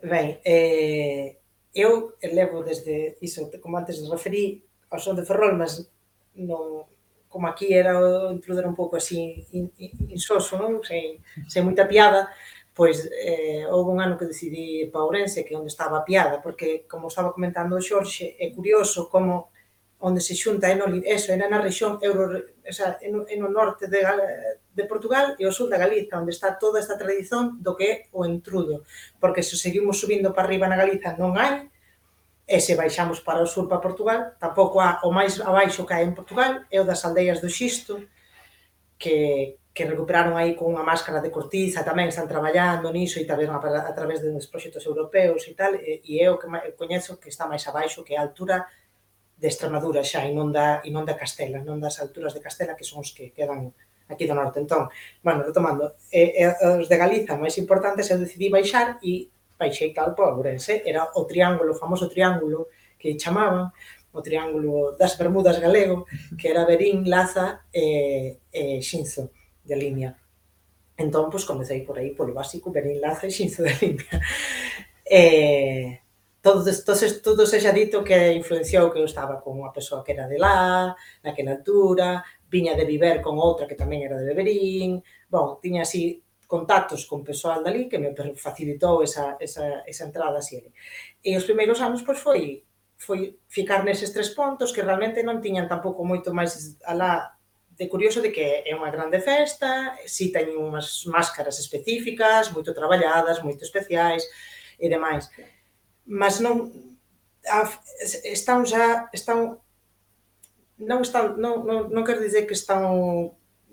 Ben, 0.07 0.39
eh, 0.47 1.43
eu 1.75 2.15
levo 2.23 2.63
desde 2.63 3.19
iso 3.19 3.51
como 3.59 3.75
antes 3.75 3.99
referí, 4.07 4.63
ao 4.87 5.03
son 5.03 5.19
de 5.19 5.27
Ferrol, 5.27 5.59
mas 5.59 5.83
non 6.39 6.87
como 7.27 7.51
aquí 7.51 7.75
era 7.75 7.99
o 7.99 8.33
intruder 8.33 8.71
un 8.71 8.79
pouco 8.79 8.97
así 8.97 9.47
in, 9.51 9.67
in, 9.83 10.15
insoso, 10.15 10.57
non? 10.57 10.79
Sen, 10.87 11.19
sen 11.51 11.67
moita 11.67 11.91
piada, 11.91 12.31
pois 12.79 13.11
eh, 13.11 13.67
houve 13.67 13.91
un 13.91 13.99
ano 13.99 14.15
que 14.15 14.31
decidí 14.31 14.87
ir 14.87 14.95
para 14.95 15.03
Ourense, 15.03 15.43
que 15.43 15.51
é 15.51 15.59
onde 15.59 15.67
estaba 15.67 15.99
a 15.99 16.07
piada, 16.07 16.39
porque, 16.39 16.87
como 16.87 17.11
estaba 17.11 17.35
comentando 17.35 17.75
o 17.75 17.83
Xorxe, 17.83 18.39
é 18.39 18.55
curioso 18.55 19.11
como 19.11 19.51
onde 19.99 20.23
se 20.23 20.39
xunta, 20.39 20.71
é 20.71 20.79
no, 20.79 20.87
eso, 21.03 21.35
era 21.35 21.51
na 21.51 21.59
región 21.59 21.99
euro, 21.99 22.39
o 22.39 22.71
sea, 22.71 22.95
é 23.03 23.11
no, 23.11 23.27
é 23.27 23.35
no 23.35 23.51
norte 23.51 23.91
de, 23.91 23.99
de 24.71 24.85
Portugal 24.87 25.35
e 25.35 25.43
o 25.43 25.51
sur 25.51 25.67
da 25.67 25.75
Galiza, 25.75 26.23
onde 26.23 26.31
está 26.31 26.55
toda 26.55 26.79
esta 26.79 26.95
tradición 26.95 27.59
do 27.59 27.75
que 27.75 27.87
é 27.91 27.95
o 28.15 28.23
entrudo, 28.23 28.87
porque 29.19 29.43
se 29.43 29.59
seguimos 29.59 29.99
subindo 29.99 30.31
para 30.31 30.47
arriba 30.47 30.71
na 30.71 30.79
Galiza 30.79 31.19
non 31.19 31.35
hai, 31.35 31.67
e 32.47 32.63
se 32.63 32.79
baixamos 32.79 33.27
para 33.27 33.43
o 33.43 33.51
sur 33.51 33.67
para 33.67 33.83
Portugal, 33.83 34.39
tampouco 34.39 34.79
há 34.79 35.03
o 35.03 35.11
máis 35.11 35.43
abaixo 35.43 35.83
que 35.83 35.99
hai 35.99 36.07
en 36.07 36.15
Portugal, 36.15 36.63
é 36.71 36.79
o 36.79 36.87
das 36.87 37.03
aldeas 37.03 37.43
do 37.43 37.51
Xisto, 37.51 38.07
que, 38.95 39.58
que 39.79 39.87
recuperaron 39.87 40.35
aí 40.35 40.59
con 40.59 40.75
unha 40.75 40.83
máscara 40.83 41.23
de 41.23 41.31
cortiza, 41.31 41.87
tamén 41.87 42.11
están 42.11 42.27
traballando 42.27 42.91
niso 42.91 43.23
e 43.23 43.31
tamén 43.31 43.55
a, 43.55 43.63
a 43.63 43.95
través 43.95 44.19
de 44.19 44.35
dos 44.35 44.51
proxectos 44.51 44.83
europeos 44.83 45.47
e 45.47 45.55
tal, 45.55 45.79
e, 45.79 46.03
e 46.03 46.19
é 46.19 46.27
o 46.27 46.35
que 46.35 46.51
coñezo 46.75 47.23
que 47.23 47.31
está 47.31 47.47
máis 47.47 47.63
abaixo 47.71 48.03
que 48.03 48.19
a 48.19 48.27
altura 48.27 48.67
de 49.39 49.47
Extremadura 49.47 50.03
xa 50.03 50.27
e 50.27 50.35
non 50.35 50.51
da, 50.51 50.83
e 50.83 50.91
non 50.91 51.07
da 51.07 51.15
Castela, 51.15 51.63
non 51.63 51.79
das 51.79 52.03
alturas 52.03 52.35
de 52.35 52.43
Castela 52.43 52.75
que 52.75 52.83
son 52.83 53.07
os 53.07 53.15
que 53.15 53.31
quedan 53.31 53.71
aquí 54.11 54.27
do 54.27 54.35
norte. 54.35 54.59
Entón, 54.59 54.91
bueno, 55.23 55.47
retomando, 55.47 55.95
e, 56.11 56.43
e, 56.43 56.51
os 56.75 56.91
de 56.91 56.99
Galiza 56.99 57.39
máis 57.39 57.55
importantes 57.63 58.11
eu 58.11 58.19
decidí 58.19 58.51
baixar 58.51 58.99
e 58.99 59.31
baixei 59.55 59.95
tal 59.95 60.19
por 60.19 60.35
Ourense, 60.35 60.83
era 60.83 61.07
o 61.15 61.23
triángulo, 61.23 61.71
o 61.71 61.79
famoso 61.79 62.11
triángulo 62.11 62.67
que 62.99 63.15
chamaban, 63.15 63.71
o 64.11 64.19
triángulo 64.27 64.99
das 64.99 65.15
Bermudas 65.15 65.63
galego, 65.63 66.03
que 66.35 66.51
era 66.51 66.67
Berín, 66.67 67.07
Laza 67.07 67.63
e, 67.71 68.43
e 68.51 68.83
Xinzo 68.83 69.38
de 69.69 69.77
liña. 69.77 70.11
Entón, 70.97 71.31
pois, 71.31 71.45
comecei 71.45 71.85
por 71.87 72.01
aí, 72.01 72.17
polo 72.17 72.35
básico, 72.35 72.73
Benín 72.73 72.99
Laza 73.05 73.29
e 73.29 73.35
Xinzo 73.37 73.63
de 73.63 73.75
liña. 73.81 74.17
Eh, 75.11 76.03
todo, 76.43 76.63
todo, 76.85 77.01
todo 77.25 77.47
se 77.47 77.61
xa 77.65 77.73
dito 77.73 78.05
que 78.05 78.37
influenciou 78.37 78.93
que 78.93 79.01
eu 79.01 79.09
estaba 79.09 79.41
con 79.41 79.57
unha 79.57 79.73
persoa 79.73 80.05
que 80.05 80.13
era 80.13 80.29
de 80.29 80.37
lá, 80.37 80.93
naquela 81.25 81.57
altura, 81.57 82.21
viña 82.45 82.77
de 82.77 82.85
viver 82.85 83.25
con 83.25 83.41
outra 83.41 83.65
que 83.65 83.73
tamén 83.73 84.05
era 84.05 84.21
de 84.21 84.29
Beberín, 84.29 85.01
bon, 85.33 85.57
tiña 85.65 85.89
así 85.89 86.21
contactos 86.45 87.09
con 87.09 87.25
persoal 87.25 87.65
dali 87.65 87.89
que 87.89 87.97
me 87.97 88.13
facilitou 88.37 89.01
esa, 89.01 89.41
esa, 89.41 89.81
esa 89.89 90.05
entrada 90.05 90.45
así. 90.45 90.61
E 91.25 91.31
os 91.41 91.49
primeiros 91.49 91.81
anos, 91.81 92.05
pois, 92.05 92.21
foi 92.21 92.69
foi 92.99 93.39
ficar 93.47 93.85
neses 93.85 94.13
tres 94.13 94.35
pontos 94.35 94.75
que 94.75 94.83
realmente 94.83 95.23
non 95.23 95.39
tiñan 95.39 95.71
tampouco 95.71 96.03
moito 96.03 96.35
máis 96.35 96.77
alá 96.83 97.38
de 97.79 97.89
curioso 97.89 98.21
de 98.21 98.33
que 98.35 98.43
é 98.67 98.75
unha 98.75 98.91
grande 98.91 99.23
festa, 99.23 99.95
si 100.03 100.35
teñen 100.35 100.59
unhas 100.59 101.07
máscaras 101.07 101.63
específicas, 101.63 102.51
moito 102.51 102.75
traballadas, 102.75 103.39
moito 103.39 103.63
especiais 103.63 104.27
e 104.83 104.91
demais. 104.91 105.31
Mas 106.03 106.43
non 106.43 106.75
a, 107.47 107.71
están 108.27 108.67
xa 108.67 109.07
están 109.15 109.63
non 110.83 110.99
están 111.07 111.39
non, 111.39 111.63
non, 111.63 111.79
non 111.95 112.03
quero 112.03 112.19
dizer 112.19 112.51
que 112.51 112.59
están 112.59 112.83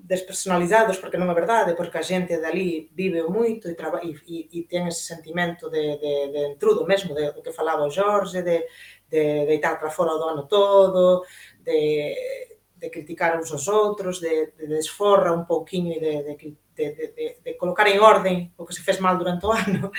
despersonalizados 0.05 1.01
porque 1.01 1.17
non 1.17 1.33
é 1.33 1.33
verdade, 1.33 1.73
porque 1.73 1.97
a 1.97 2.05
xente 2.05 2.37
dali 2.37 2.93
vive 2.93 3.25
moito 3.25 3.65
e, 3.65 3.73
traba, 3.73 4.05
e, 4.05 4.13
e, 4.29 4.37
e 4.53 4.59
ten 4.69 4.85
ese 4.85 5.01
sentimento 5.01 5.65
de, 5.65 5.97
de, 5.97 6.13
de 6.29 6.41
entrudo 6.53 6.85
mesmo, 6.85 7.17
de, 7.17 7.33
do 7.33 7.41
que 7.41 7.49
falaba 7.49 7.89
o 7.89 7.89
Jorge, 7.89 8.45
de, 8.45 8.69
de 9.09 9.49
deitar 9.49 9.81
para 9.81 9.89
fora 9.89 10.13
o 10.13 10.21
dono 10.21 10.45
todo, 10.45 11.25
de 11.65 12.54
de 12.85 12.93
criticar 12.93 13.33
uns 13.33 13.49
aos 13.49 13.65
outros, 13.65 14.21
de, 14.21 14.53
de 14.53 14.69
desforra 14.69 15.33
un 15.33 15.49
pouquiño 15.49 15.97
e 15.97 15.99
de, 15.99 16.13
de, 16.21 16.35
de, 16.37 16.85
de, 17.17 17.25
de 17.41 17.51
colocar 17.57 17.89
en 17.89 17.97
orden 17.97 18.53
o 18.53 18.61
que 18.61 18.77
se 18.77 18.85
fez 18.85 19.01
mal 19.01 19.17
durante 19.17 19.49
o 19.49 19.51
ano 19.57 19.89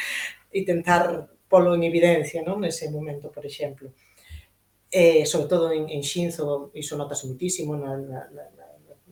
e 0.54 0.62
tentar 0.62 1.26
polo 1.50 1.74
en 1.74 1.82
evidencia 1.82 2.46
non? 2.46 2.62
nese 2.62 2.86
momento, 2.94 3.34
por 3.34 3.42
exemplo. 3.42 3.90
E, 4.86 5.26
sobre 5.26 5.50
todo 5.50 5.74
en, 5.74 5.90
en 5.90 6.02
Xinzo, 6.06 6.70
iso 6.78 6.94
notas 6.94 7.26
muitísimo 7.26 7.74
na, 7.74 7.98
na, 7.98 8.20
na, 8.30 8.66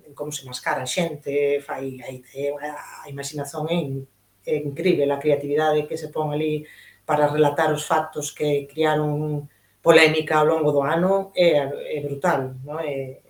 en 0.06 0.14
como 0.14 0.30
se 0.30 0.46
mascara 0.46 0.86
a 0.86 0.88
xente, 0.88 1.58
fai 1.66 1.98
a, 1.98 3.02
a 3.02 3.10
imaginación 3.10 3.66
é, 3.66 3.74
in, 3.74 4.06
é 4.46 4.62
incrível, 4.62 5.10
a 5.10 5.18
creatividade 5.18 5.90
que 5.90 5.98
se 5.98 6.14
pon 6.14 6.30
ali 6.30 6.62
para 7.02 7.26
relatar 7.26 7.74
os 7.74 7.82
factos 7.82 8.30
que 8.30 8.70
criaron 8.70 9.50
polémica 9.82 10.40
ao 10.40 10.48
longo 10.48 10.72
do 10.72 10.80
ano 10.80 11.34
é, 11.36 11.60
é 11.96 11.98
brutal, 12.00 12.56
non? 12.64 12.80
É, 12.80 13.23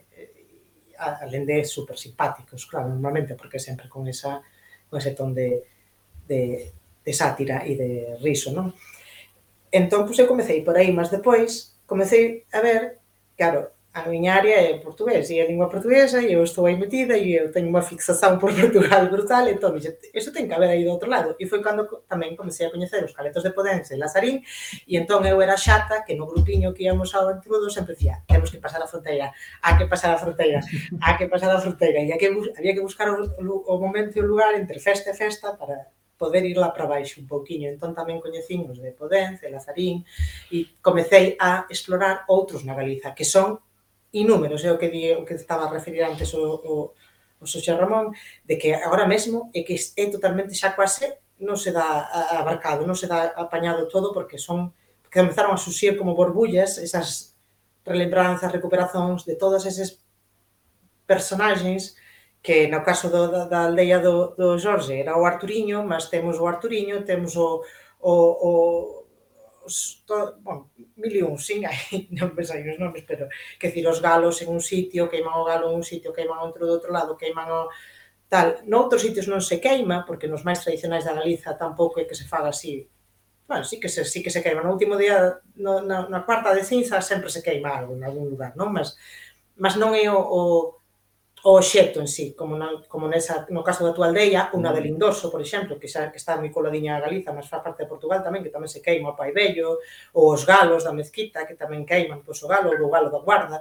alén 1.20 1.44
de 1.44 1.64
super 1.64 1.98
simpáticos, 1.98 2.64
claro, 2.64 2.88
normalmente, 2.88 3.36
porque 3.36 3.60
sempre 3.60 3.88
con 3.88 4.08
esa 4.08 4.40
con 4.88 5.00
ese 5.02 5.12
ton 5.12 5.34
de, 5.34 5.64
de, 6.28 6.70
de 7.04 7.12
sátira 7.12 7.66
e 7.66 7.74
de 7.74 7.90
riso, 8.22 8.54
non? 8.54 8.72
Entón, 9.74 10.06
pois, 10.06 10.18
eu 10.22 10.30
comecei 10.30 10.62
por 10.62 10.78
aí, 10.78 10.94
mas 10.94 11.10
depois 11.10 11.74
comecei 11.84 12.46
a 12.54 12.60
ver, 12.62 13.02
claro, 13.36 13.74
a 13.94 14.08
miña 14.10 14.34
área 14.34 14.58
é 14.58 14.74
portugués 14.82 15.30
e 15.30 15.40
a 15.40 15.46
lingua 15.46 15.70
portuguesa 15.70 16.18
e 16.20 16.34
eu 16.34 16.42
estou 16.42 16.66
aí 16.66 16.74
metida 16.74 17.14
e 17.16 17.38
eu 17.38 17.54
teño 17.54 17.70
unha 17.70 17.78
fixación 17.78 18.42
por 18.42 18.50
Portugal 18.58 19.06
brutal 19.06 19.46
entón, 19.46 19.78
isto 19.78 20.34
ten 20.34 20.50
que 20.50 20.54
haber 20.58 20.74
aí 20.74 20.82
do 20.82 20.90
outro 20.90 21.06
lado 21.06 21.38
e 21.38 21.46
foi 21.46 21.62
cando 21.62 21.86
tamén 22.10 22.34
comecei 22.34 22.66
a 22.66 22.74
coñecer 22.74 23.06
os 23.06 23.14
caletos 23.14 23.46
de 23.46 23.54
Podense 23.54 23.94
e 23.94 24.00
Lazarín 24.02 24.42
e 24.90 24.98
entón 24.98 25.22
eu 25.22 25.38
era 25.38 25.54
xata 25.54 26.02
que 26.02 26.18
no 26.18 26.26
grupiño 26.26 26.74
que 26.74 26.90
íamos 26.90 27.14
ao 27.14 27.30
entrudo 27.30 27.70
sempre 27.70 27.94
dicía 27.94 28.18
temos 28.26 28.50
que 28.50 28.58
pasar 28.58 28.82
a 28.82 28.90
fronteira, 28.90 29.30
a 29.62 29.78
que 29.78 29.86
pasar 29.86 30.10
a 30.10 30.18
fronteira 30.18 30.58
a 30.98 31.14
que 31.14 31.30
pasar 31.30 31.54
a 31.54 31.62
fronteira 31.62 32.02
e 32.02 32.10
que, 32.18 32.28
había 32.58 32.74
que 32.74 32.82
buscar 32.82 33.06
o, 33.14 33.22
o 33.38 33.74
momento 33.78 34.18
e 34.18 34.20
o 34.20 34.26
lugar 34.26 34.58
entre 34.58 34.82
festa 34.82 35.10
e 35.10 35.14
festa 35.14 35.54
para 35.54 35.86
poder 36.18 36.42
ir 36.42 36.58
lá 36.58 36.70
para 36.70 36.86
baixo 36.86 37.20
un 37.20 37.26
pouquiño. 37.26 37.70
Entón 37.70 37.94
tamén 37.94 38.22
coñecín 38.22 38.70
os 38.70 38.78
de 38.78 38.94
Podence, 38.94 39.50
Lazarín, 39.50 40.06
e 40.50 40.78
comecei 40.78 41.34
a 41.42 41.66
explorar 41.66 42.22
outros 42.30 42.62
na 42.62 42.74
Galiza, 42.74 43.14
que 43.14 43.26
son 43.26 43.58
inúmeros, 44.14 44.62
é 44.62 44.70
o 44.70 44.78
que, 44.78 44.88
di, 44.88 45.12
o 45.12 45.26
que 45.26 45.34
estaba 45.34 45.66
a 45.66 45.72
referir 45.74 46.06
antes 46.06 46.30
o, 46.34 46.42
o, 46.62 46.74
o 47.40 47.44
Xoxe 47.44 47.74
Ramón, 47.74 48.14
de 48.46 48.54
que 48.56 48.72
agora 48.72 49.06
mesmo 49.06 49.50
é 49.52 49.66
que 49.66 49.74
é 49.74 50.06
totalmente 50.06 50.54
xa 50.54 50.72
quase 50.72 51.18
non 51.42 51.58
se 51.58 51.74
dá 51.74 52.06
abarcado, 52.38 52.86
non 52.86 52.94
se 52.94 53.10
dá 53.10 53.34
apañado 53.34 53.90
todo 53.90 54.14
porque 54.14 54.38
son 54.38 54.70
que 55.10 55.18
empezaron 55.22 55.54
a 55.54 55.58
suxir 55.58 55.98
como 55.98 56.14
borbullas 56.14 56.78
esas 56.78 57.34
relembranzas, 57.84 58.50
recuperacións 58.50 59.26
de 59.26 59.34
todos 59.36 59.66
eses 59.66 60.02
personaxes 61.06 61.94
que 62.44 62.68
no 62.68 62.84
caso 62.84 63.08
do, 63.08 63.28
da, 63.28 63.46
da 63.46 63.60
aldeia 63.64 63.98
do, 63.98 64.34
do 64.36 64.58
Jorge 64.58 65.00
era 65.00 65.16
o 65.16 65.24
Arturiño, 65.24 65.82
mas 65.82 66.08
temos 66.12 66.38
o 66.38 66.46
Arturiño, 66.46 67.02
temos 67.02 67.36
o, 67.36 67.64
o, 68.00 68.12
o 68.12 68.50
os, 69.64 70.04
to, 70.06 70.36
bon, 70.44 70.70
mil 70.96 71.14
e 71.16 71.22
un, 71.24 71.40
sin, 71.40 71.64
non 72.18 72.36
pensai 72.36 72.60
os 72.68 72.78
nomes, 72.78 73.02
pero 73.08 73.26
que 73.58 73.72
decir, 73.72 73.84
os 73.88 74.04
galos 74.04 74.38
en 74.44 74.52
un 74.52 74.60
sitio, 74.60 75.08
queiman 75.08 75.40
o 75.40 75.48
galo 75.48 75.72
en 75.72 75.80
un 75.80 75.86
sitio, 75.86 76.12
queiman 76.12 76.44
outro 76.44 76.68
do 76.68 76.76
outro 76.76 76.92
lado, 76.92 77.16
queiman 77.16 77.48
o 77.48 77.72
tal. 78.28 78.60
Noutros 78.68 79.02
sitios 79.02 79.26
non 79.28 79.40
se 79.40 79.60
queima, 79.60 80.04
porque 80.04 80.28
nos 80.28 80.44
máis 80.44 80.60
tradicionais 80.60 81.08
da 81.08 81.16
Galiza 81.16 81.56
tampouco 81.56 81.98
é 82.00 82.04
que 82.04 82.18
se 82.18 82.28
faga 82.28 82.52
así. 82.52 82.88
Bueno, 83.48 83.64
sí 83.64 83.80
que 83.80 83.88
se, 83.88 84.04
sí 84.04 84.22
que 84.22 84.32
se 84.32 84.42
queima. 84.42 84.64
No 84.64 84.72
último 84.72 84.96
día, 84.96 85.40
no, 85.56 85.80
na, 85.84 86.08
na 86.08 86.24
cuarta 86.24 86.52
de 86.52 86.64
cinza, 86.64 87.00
sempre 87.00 87.28
se 87.28 87.42
queima 87.42 87.72
algo 87.72 87.96
en 87.96 88.04
algún 88.04 88.28
lugar, 88.32 88.56
non? 88.56 88.72
Mas, 88.72 88.96
mas 89.56 89.76
non 89.76 89.92
é 89.94 90.08
o, 90.08 90.18
o 90.18 90.40
o 91.44 91.60
obxecto 91.60 92.00
en 92.00 92.08
sí, 92.08 92.32
como, 92.32 92.56
na, 92.56 92.80
como 92.88 93.04
nesa, 93.04 93.44
no 93.52 93.60
caso 93.60 93.84
da 93.84 93.92
tua 93.92 94.08
aldeia, 94.08 94.48
unha 94.56 94.72
de 94.72 94.80
mm. 94.80 94.86
Lindoso, 94.88 95.28
por 95.28 95.44
exemplo, 95.44 95.76
que 95.76 95.92
xa 95.92 96.08
que 96.08 96.16
está 96.16 96.40
moi 96.40 96.48
coladiña 96.48 96.96
a 96.96 97.04
Galiza, 97.04 97.36
mas 97.36 97.52
fa 97.52 97.60
parte 97.60 97.84
de 97.84 97.90
Portugal 97.92 98.24
tamén, 98.24 98.40
que 98.40 98.48
tamén 98.48 98.72
se 98.72 98.80
queima 98.80 99.12
o 99.12 99.18
Pai 99.18 99.36
Vello, 99.36 99.76
ou 100.16 100.32
os 100.32 100.48
galos 100.48 100.88
da 100.88 100.96
mezquita, 100.96 101.44
que 101.44 101.52
tamén 101.52 101.84
queiman 101.84 102.24
pois, 102.24 102.40
o 102.40 102.48
galo 102.48 102.72
ou 102.72 102.88
o 102.88 102.88
galo 102.88 103.12
da 103.12 103.20
guarda, 103.20 103.60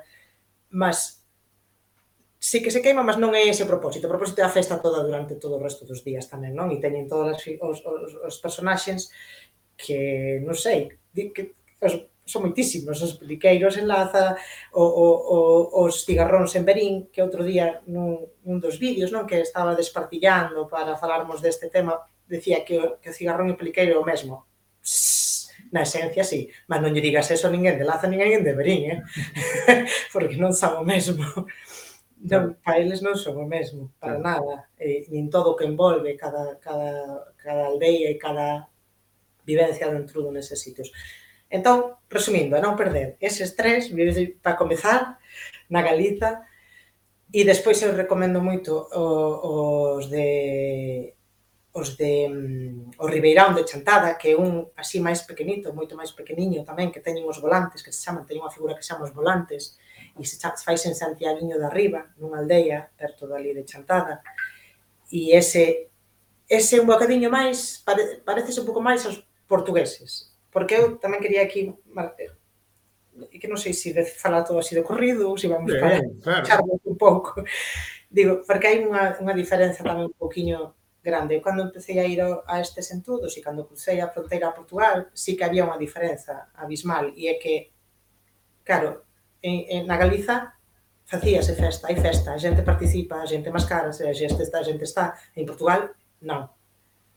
mas 0.72 1.28
sí 2.40 2.64
que 2.64 2.72
se 2.72 2.80
queima, 2.80 3.04
mas 3.04 3.20
non 3.20 3.36
é 3.36 3.52
ese 3.52 3.68
o 3.68 3.72
propósito. 3.72 4.08
O 4.08 4.14
propósito 4.16 4.40
é 4.40 4.48
a 4.48 4.56
festa 4.56 4.80
toda 4.80 5.04
durante 5.04 5.36
todo 5.36 5.60
o 5.60 5.64
resto 5.64 5.84
dos 5.84 6.08
días 6.08 6.32
tamén, 6.32 6.56
non? 6.56 6.72
E 6.72 6.80
teñen 6.80 7.12
todas 7.12 7.36
os, 7.36 7.84
os, 7.84 8.12
os 8.16 8.36
personaxes 8.40 9.12
que, 9.76 10.40
non 10.40 10.56
sei, 10.56 10.88
que, 11.12 11.52
os, 11.84 12.00
son 12.26 12.48
moitísimos, 12.48 13.04
os 13.04 13.20
peliqueiros 13.20 13.76
en 13.76 13.88
Laza, 13.88 14.40
o, 14.72 14.84
o, 14.84 15.08
o, 15.36 15.40
os 15.84 16.08
cigarróns 16.08 16.56
en 16.56 16.64
Berín, 16.64 16.94
que 17.12 17.20
outro 17.20 17.44
día 17.44 17.84
nun, 17.84 18.24
nun 18.48 18.64
dos 18.64 18.80
vídeos 18.80 19.12
non 19.12 19.28
que 19.28 19.44
estaba 19.44 19.76
despartillando 19.76 20.72
para 20.72 20.96
falarmos 20.96 21.44
deste 21.44 21.68
tema, 21.68 22.00
decía 22.24 22.64
que 22.64 22.80
o, 22.80 22.86
que 23.04 23.12
o 23.12 23.16
cigarrón 23.16 23.52
e 23.52 23.56
o 23.56 23.60
é 23.60 23.98
o 24.00 24.08
mesmo. 24.08 24.48
Na 25.74 25.84
esencia, 25.84 26.24
sí, 26.24 26.48
mas 26.70 26.80
non 26.80 26.96
lle 26.96 27.04
digas 27.04 27.28
eso 27.28 27.50
a 27.50 27.54
ninguén 27.54 27.76
de 27.76 27.84
Laza, 27.84 28.08
ninguén 28.08 28.46
de 28.46 28.56
Berín, 28.56 28.84
eh? 28.88 29.00
porque 30.14 30.40
non 30.40 30.56
son 30.56 30.80
o 30.80 30.88
mesmo. 30.88 31.28
Non, 32.24 32.56
para 32.64 32.80
eles 32.80 33.04
non 33.04 33.20
son 33.20 33.36
o 33.36 33.44
mesmo, 33.44 33.92
para 34.00 34.16
nada, 34.16 34.72
e, 34.80 35.04
nin 35.12 35.28
todo 35.28 35.52
o 35.52 35.58
que 35.60 35.68
envolve 35.68 36.16
cada, 36.16 36.56
cada, 36.64 37.36
cada 37.36 37.68
aldeia 37.68 38.08
e 38.08 38.16
cada 38.16 38.72
vivencia 39.44 39.92
dentro 39.92 40.24
de 40.24 40.32
neses 40.32 40.64
sitios. 40.64 40.88
Entón, 41.54 42.02
resumindo, 42.10 42.58
a 42.58 42.64
non 42.66 42.74
perder 42.74 43.14
eses 43.22 43.54
tres, 43.54 43.94
para 44.42 44.58
comezar, 44.58 45.22
na 45.70 45.86
Galiza, 45.86 46.42
e 47.30 47.46
despois 47.46 47.78
eu 47.86 47.94
recomendo 47.94 48.42
moito 48.42 48.90
os 48.90 50.10
de 50.10 51.14
os 51.74 51.98
de 51.98 52.30
mm, 52.30 52.98
o 52.98 53.06
Ribeirão 53.06 53.54
de 53.54 53.66
Chantada, 53.70 54.18
que 54.18 54.34
é 54.34 54.38
un 54.38 54.74
así 54.74 54.98
máis 54.98 55.22
pequenito, 55.30 55.78
moito 55.78 55.94
máis 55.94 56.10
pequeniño 56.14 56.66
tamén, 56.66 56.90
que 56.90 57.06
teñen 57.06 57.26
os 57.30 57.38
volantes, 57.38 57.86
que 57.86 57.94
se 57.94 58.02
chaman, 58.02 58.26
teñen 58.26 58.42
unha 58.42 58.54
figura 58.54 58.74
que 58.74 58.82
se 58.82 58.90
chama 58.90 59.06
os 59.06 59.14
volantes, 59.14 59.78
e 60.18 60.26
se 60.26 60.42
fais 60.42 60.82
en 60.90 60.98
Santiaguiño 60.98 61.62
de 61.62 61.70
Arriba, 61.70 62.10
nunha 62.18 62.42
aldea, 62.42 62.90
perto 62.98 63.30
dali 63.30 63.54
de 63.54 63.62
Chantada, 63.62 64.26
e 65.14 65.38
ese 65.38 65.94
ese 66.50 66.82
un 66.82 66.90
bocadiño 66.90 67.30
máis, 67.30 67.82
pare, 67.86 68.26
parece 68.26 68.58
un 68.58 68.66
pouco 68.66 68.82
máis 68.82 69.06
aos 69.06 69.22
portugueses, 69.46 70.33
Porque 70.54 70.78
eu 70.78 71.02
tamén 71.02 71.20
quería 71.20 71.42
aquí 71.42 71.74
e 71.74 73.34
eh, 73.34 73.40
que 73.42 73.50
non 73.50 73.58
sei 73.58 73.74
se 73.74 73.94
de 73.94 74.06
falar 74.06 74.46
todo 74.46 74.62
así 74.62 74.78
de 74.78 74.86
corrido 74.86 75.30
ou 75.30 75.38
se 75.38 75.50
vamos 75.50 75.70
Bien, 75.70 75.82
para 76.22 76.46
claro. 76.46 76.80
un 76.86 76.98
pouco. 76.98 77.42
Digo, 78.14 78.46
porque 78.46 78.70
hai 78.70 78.78
unha, 78.86 79.18
unha 79.18 79.34
diferenza 79.34 79.82
tamén 79.82 80.14
un 80.14 80.18
poquinho 80.18 80.78
grande. 81.02 81.36
Eu 81.36 81.42
cando 81.42 81.66
empecé 81.66 82.00
a 82.00 82.06
ir 82.06 82.22
a 82.22 82.56
estes 82.62 82.90
entudos 82.94 83.36
e 83.36 83.42
cando 83.42 83.66
crucei 83.66 84.00
a 84.00 84.10
fronteira 84.10 84.50
a 84.50 84.56
Portugal, 84.56 85.10
sí 85.14 85.36
que 85.36 85.44
había 85.44 85.66
unha 85.66 85.82
diferenza 85.82 86.54
abismal 86.56 87.12
e 87.18 87.28
é 87.28 87.36
que, 87.42 87.74
claro, 88.64 89.04
en, 89.42 89.66
en, 89.68 89.82
na 89.90 90.00
Galiza 90.00 90.56
facíase 91.04 91.54
festa, 91.54 91.92
hai 91.92 91.98
festa, 92.00 92.34
a 92.34 92.40
xente 92.40 92.64
participa, 92.64 93.20
a 93.20 93.28
xente 93.28 93.52
mascara, 93.52 93.92
a 93.92 94.16
xente 94.16 94.42
está, 94.42 94.64
a 94.64 94.68
xente 94.68 94.86
está. 94.88 95.06
En 95.36 95.46
Portugal, 95.46 95.92
non. 96.24 96.48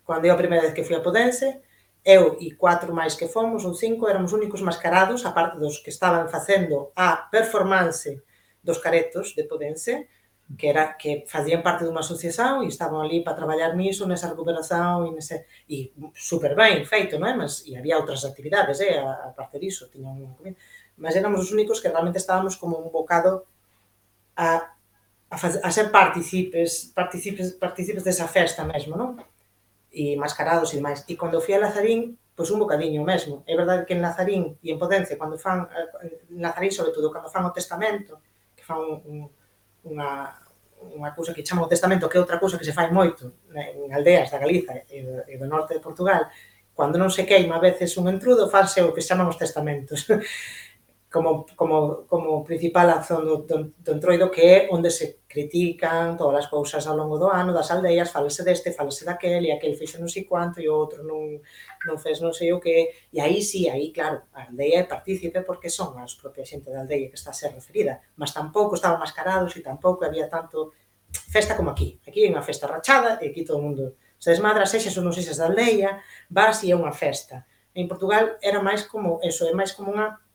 Cando 0.03 0.27
eu 0.27 0.35
a 0.35 0.41
primeira 0.41 0.67
vez 0.67 0.75
que 0.75 0.85
fui 0.85 0.99
a 0.99 1.05
Podense, 1.05 1.63
eu 2.07 2.39
e 2.39 2.55
cuatro 2.55 2.95
máis 2.95 3.19
que 3.19 3.27
fomos, 3.27 3.67
ou 3.67 3.75
cinco, 3.75 4.07
éramos 4.07 4.31
únicos 4.31 4.63
mascarados, 4.63 5.27
a 5.27 5.35
parte 5.35 5.59
dos 5.59 5.83
que 5.83 5.91
estaban 5.91 6.31
facendo 6.31 6.95
a 6.95 7.27
performance 7.27 8.23
dos 8.63 8.79
caretos 8.79 9.35
de 9.35 9.43
Podense, 9.43 10.07
que 10.55 10.71
era 10.71 10.95
que 10.95 11.27
facían 11.27 11.67
parte 11.67 11.83
dunha 11.83 12.07
asociación 12.07 12.63
e 12.63 12.71
estaban 12.71 13.03
ali 13.03 13.27
para 13.27 13.35
traballar 13.35 13.75
niso, 13.75 14.07
nesa 14.07 14.31
recuperación 14.31 15.11
e, 15.11 15.19
nese, 15.19 15.51
e 15.67 15.91
super 16.15 16.55
ben 16.55 16.87
feito, 16.87 17.19
non 17.19 17.27
é? 17.27 17.35
Mas, 17.35 17.67
e 17.67 17.75
había 17.75 17.99
outras 17.99 18.23
actividades, 18.23 18.79
eh, 18.79 19.03
a, 19.03 19.27
a 19.27 19.35
parte 19.35 19.59
disso, 19.59 19.91
tiñan 19.91 20.15
unha 20.15 20.39
comida. 20.39 20.55
Mas 20.95 21.19
éramos 21.19 21.43
os 21.43 21.51
únicos 21.51 21.83
que 21.83 21.91
realmente 21.91 22.23
estábamos 22.23 22.55
como 22.55 22.79
un 22.79 22.95
bocado 22.95 23.51
a, 24.39 24.71
a, 25.27 25.37
faz, 25.37 25.59
a 25.59 25.71
ser 25.75 25.91
partícipes, 25.91 26.95
partícipes, 26.95 27.59
partícipes 27.59 28.07
desa 28.07 28.31
festa 28.31 28.63
mesmo, 28.63 28.95
non? 28.95 29.19
e 29.97 30.13
mascarados 30.21 30.77
e 30.77 30.77
demais. 30.77 31.01
E 31.09 31.17
cando 31.17 31.41
fui 31.41 31.57
a 31.57 31.63
Lazarín, 31.65 32.21
pois 32.37 32.53
un 32.53 32.61
bocadiño 32.61 33.01
mesmo. 33.01 33.41
É 33.49 33.57
verdade 33.57 33.89
que 33.89 33.97
en 33.97 34.05
Lazarín 34.05 34.61
e 34.61 34.69
en 34.69 34.77
Potencia, 34.77 35.17
cando 35.17 35.41
fan, 35.41 35.65
en 36.05 36.41
Lazarín, 36.45 36.69
sobre 36.69 36.93
todo, 36.93 37.09
cando 37.09 37.33
fan 37.33 37.49
o 37.49 37.57
testamento, 37.57 38.21
que 38.53 38.61
fan 38.61 38.77
un, 38.77 39.01
un, 39.09 39.19
unha, 39.89 40.37
unha 40.93 41.11
cousa 41.17 41.33
que 41.33 41.41
chaman 41.41 41.65
o 41.65 41.73
testamento, 41.73 42.13
que 42.13 42.21
é 42.21 42.21
outra 42.21 42.37
cousa 42.37 42.61
que 42.61 42.69
se 42.69 42.77
fai 42.77 42.93
moito 42.93 43.41
en 43.57 43.89
aldeas 43.89 44.29
da 44.29 44.37
Galiza 44.37 44.85
e 44.93 45.01
do, 45.01 45.25
e 45.25 45.35
do 45.41 45.49
norte 45.49 45.73
de 45.73 45.81
Portugal, 45.81 46.29
cando 46.77 47.01
non 47.01 47.09
se 47.09 47.25
queima 47.25 47.57
a 47.57 47.65
veces 47.65 47.97
un 47.97 48.13
entrudo, 48.13 48.53
fanse 48.53 48.85
o 48.85 48.93
que 48.93 49.01
chaman 49.01 49.33
os 49.33 49.41
testamentos. 49.41 50.05
como, 51.11 51.47
como, 51.55 52.05
como 52.07 52.45
principal 52.45 52.91
acción 52.91 53.25
do, 53.25 53.37
do, 53.47 53.73
do 53.79 53.93
entroido 53.93 54.31
que 54.31 54.43
é 54.43 54.69
onde 54.71 54.91
se 54.91 55.23
critican 55.27 56.17
todas 56.17 56.45
as 56.45 56.51
cousas 56.51 56.83
ao 56.87 56.97
longo 56.97 57.17
do 57.19 57.31
ano, 57.31 57.55
das 57.55 57.71
aldeas, 57.71 58.11
falese 58.11 58.43
deste, 58.43 58.73
falese 58.73 59.05
daquel, 59.05 59.47
e 59.47 59.53
aquel 59.53 59.79
fixo 59.79 60.03
non 60.03 60.11
sei 60.11 60.27
quanto 60.27 60.59
e 60.59 60.67
o 60.67 60.75
outro 60.75 61.07
non, 61.07 61.39
non 61.87 61.97
fez 62.03 62.19
non 62.19 62.35
sei 62.35 62.51
o 62.51 62.59
que, 62.59 63.07
e 63.15 63.19
aí 63.23 63.39
sí, 63.39 63.71
aí 63.71 63.95
claro, 63.95 64.27
a 64.35 64.51
aldeia 64.51 64.83
é 64.83 64.91
partícipe 64.91 65.47
porque 65.47 65.71
son 65.71 65.95
as 66.03 66.19
propias 66.19 66.51
xente 66.51 66.75
da 66.75 66.83
aldeia 66.83 67.07
que 67.07 67.19
está 67.19 67.31
a 67.31 67.39
ser 67.39 67.55
referida, 67.55 68.03
mas 68.19 68.35
tampouco 68.35 68.75
estaban 68.75 68.99
mascarados 68.99 69.55
e 69.55 69.63
tampouco 69.63 70.03
había 70.03 70.27
tanto 70.27 70.75
festa 71.31 71.55
como 71.57 71.71
aquí. 71.71 72.03
Aquí 72.03 72.27
é 72.27 72.29
unha 72.29 72.43
festa 72.43 72.67
rachada 72.67 73.23
e 73.23 73.31
aquí 73.31 73.47
todo 73.47 73.63
o 73.63 73.65
mundo 73.65 73.95
se 74.19 74.35
desmadra, 74.35 74.67
sexas 74.67 74.97
ou 74.99 75.07
non 75.07 75.15
sexas 75.15 75.39
da 75.39 75.47
aldeia, 75.47 76.03
vas 76.29 76.67
e 76.67 76.73
é 76.73 76.77
unha 76.77 76.91
festa. 76.91 77.47
En 77.77 77.87
Portugal 77.87 78.41
era 78.41 78.59
máis 78.59 78.89
como 78.89 79.21
eso, 79.23 79.47
é 79.47 79.55
máis 79.55 79.71
como 79.77 79.93
unha 79.93 80.26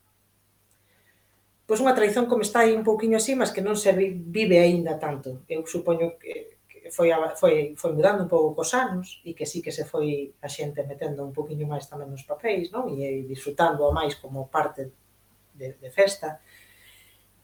pois 1.71 1.79
unha 1.79 1.95
tradición 1.95 2.27
como 2.27 2.43
está 2.43 2.67
aí 2.67 2.75
un 2.75 2.83
pouquiño 2.83 3.15
así, 3.15 3.31
mas 3.31 3.55
que 3.55 3.63
non 3.63 3.79
se 3.79 3.95
vive 3.95 4.59
aínda 4.59 4.99
tanto. 4.99 5.47
Eu 5.47 5.63
supoño 5.63 6.19
que 6.19 6.59
foi, 6.91 7.15
foi, 7.39 7.79
foi 7.79 7.91
mudando 7.95 8.27
un 8.27 8.31
pouco 8.35 8.59
cos 8.59 8.75
anos 8.75 9.23
e 9.23 9.31
que 9.31 9.47
sí 9.47 9.63
que 9.63 9.71
se 9.71 9.87
foi 9.87 10.35
a 10.43 10.51
xente 10.51 10.83
metendo 10.83 11.23
un 11.23 11.31
poquinho 11.31 11.71
máis 11.71 11.87
tamén 11.87 12.11
nos 12.11 12.27
papéis, 12.27 12.75
non? 12.75 12.91
E, 12.91 13.23
e 13.23 13.23
disfrutando 13.23 13.87
a 13.87 13.95
máis 13.95 14.19
como 14.19 14.51
parte 14.51 14.91
de, 15.55 15.79
de 15.79 15.89
festa. 15.95 16.43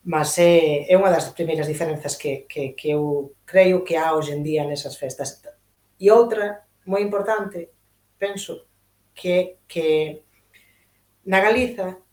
Mas 0.04 0.36
é, 0.44 0.84
é 0.92 0.94
unha 1.00 1.08
das 1.08 1.32
primeiras 1.32 1.72
diferenzas 1.72 2.20
que, 2.20 2.44
que, 2.52 2.76
que 2.76 2.92
eu 2.92 3.32
creio 3.48 3.88
que 3.88 3.96
há 3.96 4.12
hoxe 4.12 4.36
en 4.36 4.44
día 4.44 4.68
nesas 4.68 5.00
festas. 5.00 5.40
E 5.96 6.12
outra 6.12 6.68
moi 6.84 7.00
importante, 7.00 7.72
penso, 8.20 8.68
que, 9.16 9.64
que 9.72 10.20
na 11.24 11.40
Galiza 11.40 12.04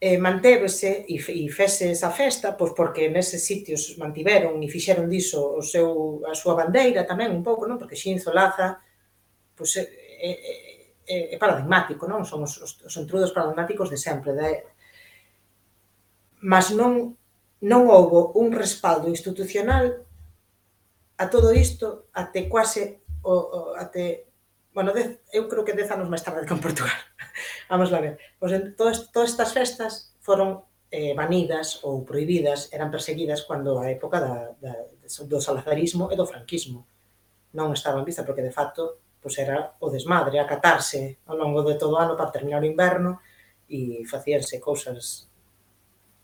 eh, 0.00 0.18
mantevese 0.18 1.04
e, 1.08 1.18
e 1.18 1.50
fese 1.50 1.90
esa 1.90 2.10
festa 2.14 2.54
pois 2.54 2.70
porque 2.70 3.10
neses 3.10 3.42
sitios 3.42 3.98
mantiveron 3.98 4.62
e 4.62 4.70
fixeron 4.70 5.10
diso 5.10 5.58
o 5.58 5.62
seu, 5.62 6.22
a 6.22 6.38
súa 6.38 6.54
bandeira 6.54 7.02
tamén 7.02 7.34
un 7.34 7.42
pouco, 7.42 7.66
non? 7.66 7.82
porque 7.82 7.98
Xinzo 7.98 8.30
Laza 8.30 8.78
pois, 9.58 9.74
é, 9.74 9.82
é, 9.82 10.30
é, 11.02 11.16
é 11.34 11.36
paradigmático, 11.36 12.06
non? 12.06 12.22
son 12.22 12.46
os, 12.46 12.54
os, 12.62 12.78
os 12.86 12.94
entrudos 12.94 13.34
paradigmáticos 13.34 13.90
de 13.90 13.98
sempre. 13.98 14.30
De... 14.38 14.62
Mas 16.46 16.70
non, 16.70 17.18
non 17.66 17.90
houbo 17.90 18.38
un 18.38 18.54
respaldo 18.54 19.10
institucional 19.10 20.06
a 21.18 21.26
todo 21.26 21.50
isto 21.50 22.06
até 22.14 22.46
quase 22.46 23.02
o, 23.26 23.34
o, 23.34 23.58
até 23.74 24.27
bueno, 24.72 24.92
dez, 24.92 25.20
eu 25.32 25.48
creo 25.48 25.64
que 25.64 25.74
10 25.74 25.90
anos 25.96 26.08
máis 26.08 26.22
tarde 26.22 26.46
que 26.46 26.54
en 26.54 26.62
Portugal. 26.62 26.98
Vamos 27.72 27.90
a 27.92 28.00
ver. 28.00 28.20
Pois 28.38 28.52
en, 28.52 28.76
todas, 28.76 29.10
todas 29.10 29.32
estas 29.32 29.50
festas 29.52 29.92
foron 30.20 30.68
eh, 30.90 31.12
banidas 31.12 31.84
ou 31.84 32.04
prohibidas, 32.04 32.72
eran 32.72 32.92
perseguidas 32.92 33.44
cando 33.44 33.76
a 33.76 33.92
época 33.92 34.20
da, 34.20 34.34
da, 34.56 34.74
do 35.28 35.38
salazarismo 35.40 36.08
e 36.12 36.16
do 36.16 36.28
franquismo. 36.28 36.88
Non 37.56 37.72
estaban 37.72 38.04
vista 38.04 38.24
porque, 38.24 38.44
de 38.44 38.52
facto, 38.52 39.00
pois 39.20 39.36
era 39.36 39.76
o 39.80 39.88
desmadre, 39.92 40.40
acatarse 40.40 41.20
ao 41.28 41.36
longo 41.36 41.64
de 41.64 41.76
todo 41.76 41.96
o 41.96 42.00
ano 42.00 42.16
para 42.16 42.32
terminar 42.32 42.62
o 42.64 42.70
inverno 42.70 43.20
e 43.68 44.04
facíanse 44.08 44.56
cousas 44.56 45.28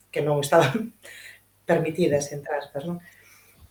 que 0.09 0.25
non 0.25 0.41
estaban 0.41 0.95
permitidas, 1.69 2.33
entre 2.33 2.53
aspas, 2.57 2.85
non? 2.89 3.01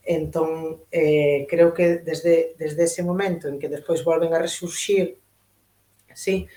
Entón, 0.03 0.83
eh, 0.91 1.47
creo 1.47 1.73
que 1.73 2.03
desde, 2.03 2.55
desde 2.59 2.83
ese 2.83 3.03
momento 3.03 3.47
en 3.47 3.57
que 3.57 3.71
despois 3.71 4.03
volven 4.03 4.33
a 4.33 4.39
resurxir, 4.39 5.17
sí, 6.13 6.47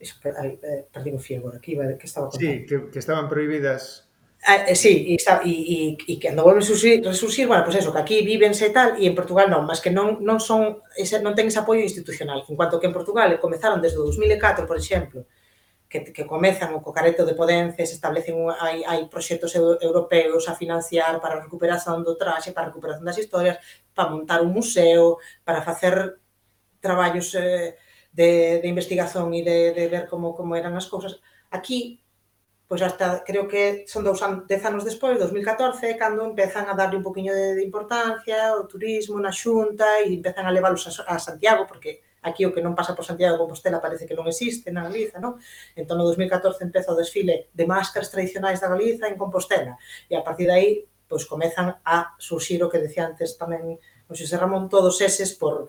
eh, 0.00 0.86
perdín 0.90 1.16
o 1.16 1.22
fío 1.22 1.38
agora, 1.38 1.62
que, 1.62 1.72
iba, 1.72 1.86
que 1.94 2.06
estaba 2.06 2.28
contando. 2.28 2.52
Sí, 2.52 2.66
que, 2.66 2.90
que 2.90 2.98
estaban 2.98 3.28
prohibidas 3.28 4.08
Ah, 4.46 4.64
eh, 4.68 4.76
sí, 4.76 5.16
e, 5.16 5.16
e, 5.44 5.96
e, 5.98 6.12
e 6.12 6.14
cando 6.22 6.46
volven 6.46 6.62
resurxir, 6.62 7.02
resurxir, 7.04 7.46
bueno, 7.50 7.64
pois 7.66 7.74
pues 7.74 7.84
eso, 7.84 7.92
que 7.92 7.98
aquí 7.98 8.16
vívense 8.22 8.70
e 8.70 8.70
tal, 8.70 8.94
e 8.94 9.04
en 9.10 9.14
Portugal 9.18 9.50
non, 9.50 9.66
mas 9.66 9.82
que 9.82 9.90
non, 9.90 10.22
non 10.22 10.38
son, 10.38 10.78
ese, 10.94 11.18
non 11.18 11.34
ten 11.34 11.50
ese 11.50 11.58
apoio 11.58 11.82
institucional. 11.82 12.46
En 12.46 12.54
cuanto 12.54 12.78
que 12.78 12.86
en 12.86 12.94
Portugal 12.94 13.34
comezaron 13.42 13.82
desde 13.82 13.98
o 13.98 14.06
2004, 14.06 14.62
por 14.64 14.78
exemplo, 14.78 15.26
que, 15.88 16.12
que 16.12 16.26
comezan 16.26 16.76
o 16.76 16.84
co 16.84 16.92
careto 16.92 17.24
de 17.24 17.34
se 17.34 17.96
establecen 17.96 18.36
un, 18.36 18.52
hai, 18.52 18.84
hai 18.84 19.08
proxectos 19.08 19.56
europeos 19.56 20.44
a 20.46 20.54
financiar 20.54 21.16
para 21.20 21.40
a 21.40 21.42
recuperación 21.42 22.04
do 22.04 22.14
traxe, 22.14 22.52
para 22.52 22.68
a 22.68 22.70
recuperación 22.70 23.08
das 23.08 23.16
historias, 23.16 23.56
para 23.96 24.12
montar 24.12 24.44
un 24.44 24.52
museo, 24.52 25.16
para 25.44 25.64
facer 25.64 26.20
traballos 26.80 27.34
eh, 27.34 27.80
de, 28.12 28.60
de 28.60 28.68
investigación 28.68 29.32
e 29.32 29.40
de, 29.40 29.72
de 29.72 29.84
ver 29.88 30.04
como, 30.12 30.36
como 30.36 30.52
eran 30.60 30.76
as 30.76 30.86
cousas. 30.86 31.16
Aquí, 31.48 32.04
pois 32.68 32.84
hasta 32.84 33.24
creo 33.24 33.48
que 33.48 33.88
son 33.88 34.04
dous 34.04 34.20
an, 34.20 34.44
dez 34.44 34.60
anos 34.68 34.84
despois, 34.84 35.16
2014, 35.16 35.96
cando 35.96 36.28
empezan 36.28 36.68
a 36.68 36.76
darle 36.76 37.00
un 37.00 37.06
poquinho 37.08 37.32
de, 37.32 37.56
de 37.56 37.64
importancia 37.64 38.52
ao 38.52 38.68
turismo 38.68 39.16
na 39.16 39.32
xunta 39.32 40.04
e 40.04 40.12
empezan 40.12 40.44
a 40.44 40.52
leválos 40.52 40.84
a, 40.84 41.16
a 41.16 41.16
Santiago, 41.16 41.64
porque 41.64 42.04
Aquí 42.22 42.42
o 42.42 42.50
que 42.50 42.64
non 42.64 42.74
pasa 42.74 42.98
por 42.98 43.06
Santiago 43.06 43.38
de 43.38 43.42
Compostela 43.42 43.78
parece 43.78 44.06
que 44.06 44.16
non 44.18 44.26
existe 44.26 44.74
na 44.74 44.86
Galiza, 44.86 45.22
non? 45.22 45.38
Entón, 45.78 46.02
no 46.02 46.04
2014 46.06 46.66
empeza 46.66 46.90
o 46.90 46.98
desfile 46.98 47.50
de 47.54 47.64
máscaras 47.64 48.10
tradicionais 48.10 48.58
da 48.58 48.70
Galiza 48.70 49.06
en 49.06 49.14
Compostela. 49.14 49.78
E 50.10 50.18
a 50.18 50.22
partir 50.26 50.50
de 50.50 50.54
aí, 50.54 50.70
pois 51.06 51.24
comezan 51.24 51.78
a 51.86 52.14
surxir 52.18 52.60
o 52.62 52.68
que 52.68 52.82
decía 52.82 53.06
antes 53.06 53.38
tamén 53.38 53.78
o 54.08 54.12
Xosé 54.16 54.36
Ramón, 54.36 54.68
todos 54.68 54.98
eses 55.00 55.36
por, 55.36 55.68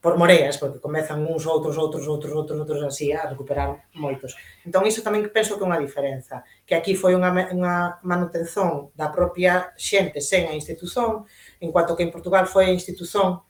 por 0.00 0.16
moreas, 0.16 0.58
porque 0.58 0.78
comezan 0.78 1.26
uns 1.26 1.46
outros, 1.50 1.74
outros, 1.76 2.06
outros, 2.06 2.32
outros, 2.32 2.58
outros 2.62 2.80
así 2.86 3.10
a 3.10 3.26
recuperar 3.26 3.90
moitos. 3.94 4.38
Entón, 4.62 4.86
iso 4.86 5.02
tamén 5.02 5.26
penso 5.34 5.58
que 5.58 5.66
é 5.66 5.68
unha 5.68 5.82
diferenza, 5.82 6.46
que 6.62 6.78
aquí 6.78 6.94
foi 6.94 7.18
unha, 7.18 7.34
unha 7.50 7.98
manutención 8.06 8.94
da 8.94 9.10
propia 9.10 9.74
xente 9.74 10.22
sen 10.22 10.46
a 10.46 10.54
institución, 10.54 11.26
en 11.58 11.74
cuanto 11.74 11.98
que 11.98 12.06
en 12.06 12.14
Portugal 12.14 12.46
foi 12.46 12.70
a 12.70 12.76
institución 12.76 13.42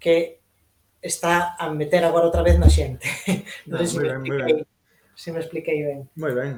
que 0.00 0.39
está 1.02 1.56
a 1.58 1.68
meter 1.72 2.04
agora 2.04 2.28
outra 2.28 2.44
vez 2.44 2.60
na 2.60 2.68
xente. 2.68 3.04
Non 3.66 3.80
sei 3.80 3.88
se 3.88 3.96
me 3.98 4.08
ben, 4.08 4.20
expliquei, 4.20 4.56
se 5.16 5.28
me 5.32 5.40
expliquei 5.40 5.78
ben. 5.84 6.00
Moi 6.16 6.32
ben. 6.36 6.52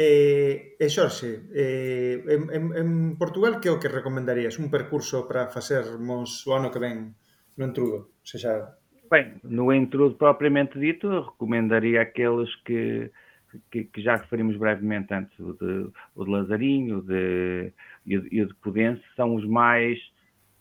Eh, 0.00 0.80
e 0.80 0.86
Xorxe, 0.88 1.50
eh, 1.52 2.24
en, 2.24 2.42
en, 2.48 2.64
en 2.72 2.88
Portugal 3.20 3.60
que 3.60 3.68
é 3.68 3.74
o 3.74 3.82
que 3.82 3.92
recomendarías? 3.92 4.56
Un 4.56 4.72
percurso 4.72 5.28
para 5.28 5.52
facermos 5.52 6.46
o 6.48 6.56
ano 6.56 6.72
que 6.72 6.80
ven 6.80 7.12
no 7.58 7.68
entrudo? 7.68 8.16
O 8.16 8.26
seja, 8.26 8.80
Bem, 9.10 9.40
no 9.42 9.72
intrudo 9.74 10.14
propriamente 10.14 10.78
dito, 10.78 11.08
eu 11.08 11.22
recomendaria 11.24 12.00
aqueles 12.00 12.54
que, 12.64 13.10
que, 13.68 13.84
que 13.84 14.00
já 14.00 14.14
referimos 14.14 14.56
brevemente 14.56 15.12
antes, 15.12 15.36
o 15.40 15.52
de, 15.54 15.90
o 16.14 16.24
de 16.24 16.30
Lazarinho 16.30 16.98
o 16.98 17.02
de, 17.02 17.72
e, 18.06 18.16
o, 18.16 18.28
e 18.30 18.42
o 18.42 18.46
de 18.46 18.54
Pudense, 18.54 19.02
são 19.16 19.34
os 19.34 19.44
mais 19.44 19.98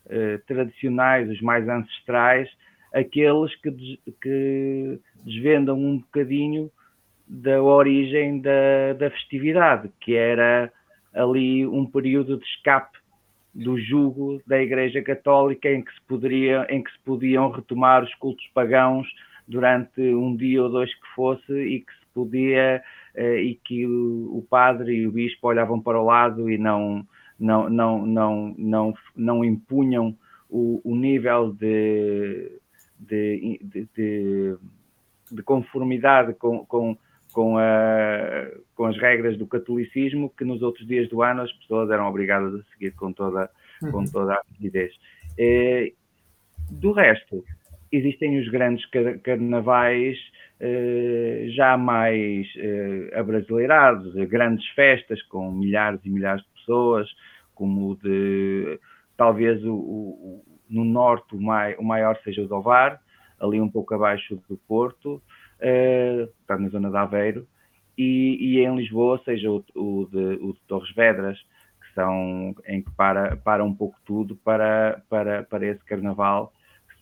eh, 0.08 0.40
tradicionais, 0.48 1.30
os 1.30 1.40
mais 1.42 1.70
ancestrais, 1.70 2.50
aqueles 2.94 3.56
que, 3.62 3.72
des, 3.72 4.00
que 4.22 5.00
desvendam 5.24 5.78
um 5.78 5.98
bocadinho 5.98 6.72
da 7.28 7.62
origem 7.62 8.42
da, 8.42 8.94
da 8.98 9.10
festividade, 9.12 9.90
que 10.00 10.16
era 10.16 10.72
ali 11.14 11.66
um 11.66 11.86
período 11.86 12.38
de 12.38 12.46
escape 12.46 12.98
do 13.54 13.78
jugo 13.78 14.42
da 14.46 14.62
Igreja 14.62 15.02
Católica 15.02 15.70
em 15.70 15.84
que 15.84 15.92
se 15.94 16.02
poderia, 16.08 16.66
em 16.70 16.84
que 16.84 16.92
se 16.92 17.00
podiam 17.00 17.52
retomar 17.52 18.04
os 18.04 18.14
cultos 18.16 18.46
pagãos 18.54 19.08
durante 19.48 20.02
um 20.02 20.36
dia 20.36 20.64
ou 20.64 20.70
dois 20.70 20.94
que 20.94 21.08
fosse 21.16 21.54
e 21.54 21.80
que 21.82 21.92
se 21.94 22.06
podia 22.14 22.82
eh, 23.16 23.42
e 23.42 23.56
que 23.56 23.86
o, 23.86 24.46
padre 24.50 24.94
e 24.94 25.08
o 25.08 25.12
bispo 25.12 25.48
olhavam 25.48 25.82
para 25.82 26.00
o 26.00 26.06
lado 26.06 26.50
e 26.50 26.58
não 26.58 27.06
não 27.40 27.70
não 27.70 28.06
não 28.06 28.56
não, 28.58 28.94
não 29.16 29.46
impunham 29.46 30.16
o, 30.50 30.80
o 30.84 30.96
nível 30.96 31.52
de 31.52 32.60
de, 33.00 33.60
de, 33.64 33.88
de, 33.96 34.58
de 35.32 35.44
conformidade 35.44 36.34
com, 36.34 36.66
com 36.66 36.98
com, 37.32 37.58
a, 37.58 38.48
com 38.76 38.86
as 38.86 38.98
regras 38.98 39.38
do 39.38 39.46
catolicismo 39.46 40.34
que 40.36 40.44
nos 40.44 40.62
outros 40.62 40.88
dias 40.88 41.08
do 41.10 41.22
ano 41.22 41.42
as 41.42 41.52
pessoas 41.54 41.90
eram 41.90 42.08
obrigadas 42.08 42.54
a 42.56 42.64
seguir 42.74 42.92
com 42.96 43.14
toda, 43.14 43.50
uhum. 43.82 43.92
com 43.92 44.06
toda 44.06 44.34
a 44.34 44.42
rigidez. 44.52 44.94
É, 45.38 45.92
do 46.72 46.92
resto, 46.92 47.44
existem 47.92 48.40
os 48.40 48.48
grandes 48.50 48.86
carnavais 49.24 50.18
eh, 50.60 51.46
já 51.50 51.78
mais 51.78 52.48
eh, 52.58 53.12
abrasileirados, 53.16 54.14
grandes 54.28 54.68
festas 54.70 55.22
com 55.24 55.52
milhares 55.52 56.00
e 56.04 56.10
milhares 56.10 56.44
de 56.44 56.50
pessoas, 56.60 57.10
como 57.56 57.92
o 57.92 57.96
de 57.96 58.80
talvez 59.18 59.64
o, 59.64 59.74
o, 59.74 60.44
no 60.70 60.86
norte 60.86 61.36
o, 61.36 61.42
mai, 61.42 61.76
o 61.76 61.84
maior 61.84 62.18
seja 62.24 62.44
o 62.44 62.48
do 62.48 62.64
ali 63.40 63.60
um 63.60 63.70
pouco 63.70 63.94
abaixo 63.94 64.42
do 64.50 64.58
Porto, 64.58 65.22
uh, 65.62 66.24
está 66.42 66.58
na 66.58 66.70
zona 66.70 66.90
de 66.90 66.98
Aveiro, 66.98 67.48
e, 67.98 68.38
e 68.40 68.60
em 68.60 68.76
Lisboa, 68.76 69.22
seja 69.26 69.50
o, 69.50 69.64
o, 69.76 70.08
de, 70.12 70.38
o 70.42 70.54
de 70.54 70.60
Torres 70.68 70.94
Vedras, 70.96 71.38
que 71.82 71.94
são 71.94 72.56
em 72.68 72.82
que 72.82 72.92
para, 72.92 73.36
para 73.38 73.64
um 73.64 73.74
pouco 73.74 73.98
tudo 74.06 74.36
para, 74.38 75.02
para, 75.10 75.44
para 75.44 75.66
esse 75.66 75.84
carnaval, 75.86 76.54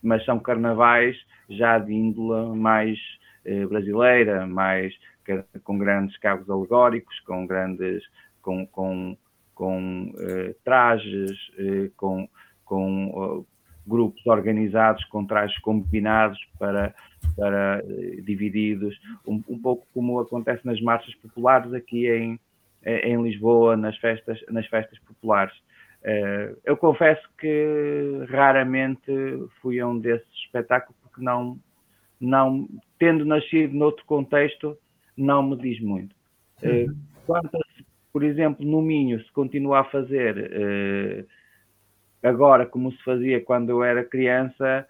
mas 0.01 0.23
são 0.25 0.39
carnavais 0.39 1.15
já 1.49 1.77
de 1.79 1.93
índole 1.93 2.57
mais 2.57 2.97
uh, 3.45 3.67
brasileira, 3.67 4.45
mais 4.45 4.93
com 5.63 5.77
grandes 5.77 6.17
cabos 6.17 6.49
alegóricos, 6.49 7.19
com 7.21 7.45
grandes 7.45 8.03
com, 8.41 8.65
com, 8.65 9.17
com 9.53 10.13
uh, 10.15 10.55
trajes, 10.63 11.31
uh, 11.59 11.91
com, 11.97 12.27
com 12.63 13.45
grupos 13.87 14.25
organizados 14.27 15.03
com 15.05 15.25
trajes 15.25 15.57
combinados 15.59 16.39
para, 16.59 16.93
para 17.35 17.81
eh, 17.87 18.21
divididos, 18.21 18.99
um, 19.25 19.41
um, 19.47 19.59
pouco 19.59 19.87
como 19.93 20.19
acontece 20.19 20.65
nas 20.65 20.81
marchas 20.81 21.15
populares 21.15 21.73
aqui 21.73 22.07
em, 22.09 22.39
eh, 22.83 23.09
em 23.09 23.21
Lisboa, 23.21 23.77
nas 23.77 23.97
festas, 23.97 24.39
nas 24.49 24.67
festas 24.67 24.99
populares. 24.99 25.55
Uh, 26.03 26.55
eu 26.63 26.77
confesso 26.77 27.27
que 27.39 28.23
raramente 28.29 29.11
fui 29.61 29.79
a 29.79 29.87
um 29.87 29.99
desses 29.99 30.27
espetáculos 30.45 30.95
porque 31.01 31.21
não, 31.21 31.59
não 32.21 32.69
tendo 32.99 33.25
nascido 33.25 33.73
noutro 33.73 34.05
contexto, 34.05 34.77
não 35.17 35.41
me 35.41 35.57
diz 35.57 35.81
muito. 35.81 36.15
Uh, 36.61 36.95
quanto 37.25 37.57
a, 37.57 37.59
por 38.13 38.23
exemplo, 38.23 38.65
no 38.65 38.81
Minho, 38.81 39.19
se 39.21 39.31
continua 39.31 39.79
a 39.79 39.83
fazer 39.85 41.27
agora 42.23 42.65
como 42.65 42.91
se 42.91 43.03
fazia 43.03 43.43
quando 43.43 43.69
eu 43.69 43.83
era 43.83 44.03
criança, 44.03 44.87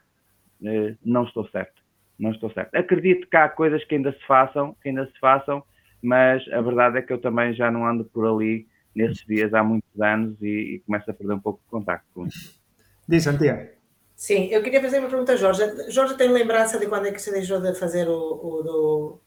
eh, 0.63 0.95
não 1.03 1.23
estou 1.23 1.47
certo. 1.49 1.81
Não 2.17 2.31
estou 2.31 2.51
certo. 2.51 2.75
Acredito 2.75 3.27
que 3.27 3.37
há 3.37 3.47
coisas 3.47 3.83
que 3.83 3.95
ainda 3.95 4.11
se 4.11 4.25
façam, 4.25 4.75
que 4.81 4.89
ainda 4.89 5.05
se 5.05 5.19
façam, 5.19 5.63
mas 6.01 6.47
a 6.51 6.61
verdade 6.61 6.97
é 6.97 7.01
que 7.01 7.13
eu 7.13 7.19
também 7.19 7.53
já 7.53 7.69
não 7.69 7.87
ando 7.87 8.05
por 8.05 8.25
ali 8.25 8.67
nesses 8.95 9.23
dias 9.25 9.53
há 9.53 9.63
muitos 9.63 10.01
anos 10.01 10.41
e, 10.41 10.75
e 10.75 10.79
começo 10.79 11.09
a 11.09 11.13
perder 11.13 11.33
um 11.33 11.39
pouco 11.39 11.59
de 11.63 11.69
contacto 11.69 12.07
com 12.13 12.25
isso. 12.25 12.59
Diz, 13.07 13.23
Santiago. 13.23 13.69
Sim, 14.15 14.47
eu 14.47 14.63
queria 14.63 14.81
fazer 14.81 14.97
uma 14.97 15.09
pergunta 15.09 15.33
a 15.33 15.35
Jorge. 15.35 15.61
Jorge 15.91 16.17
tem 16.17 16.29
lembrança 16.29 16.79
de 16.79 16.87
quando 16.87 17.05
é 17.05 17.11
que 17.11 17.21
se 17.21 17.31
deixou 17.31 17.61
de 17.61 17.75
fazer 17.75 18.07
o, 18.07 18.17
o 18.17 18.63
do, 18.63 19.21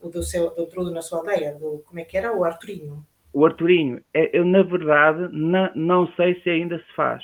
o 0.00 0.08
do, 0.08 0.22
seu, 0.22 0.54
do 0.54 0.66
trudo 0.66 0.92
na 0.92 1.02
sua 1.02 1.18
aldeia? 1.18 1.54
Do, 1.54 1.82
como 1.84 1.98
é 1.98 2.04
que 2.04 2.16
era? 2.16 2.32
O 2.32 2.44
Arturinho? 2.44 3.04
O 3.32 3.44
Arturinho, 3.44 4.00
é, 4.14 4.38
eu 4.38 4.44
na 4.44 4.62
verdade 4.62 5.28
não, 5.32 5.70
não 5.74 6.12
sei 6.14 6.40
se 6.40 6.48
ainda 6.48 6.78
se 6.78 6.94
faz. 6.94 7.22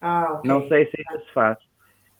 Ah, 0.00 0.34
okay. 0.34 0.50
Não 0.50 0.68
sei 0.68 0.86
se 0.86 0.96
ainda 0.98 1.24
se 1.24 1.32
faz. 1.32 1.58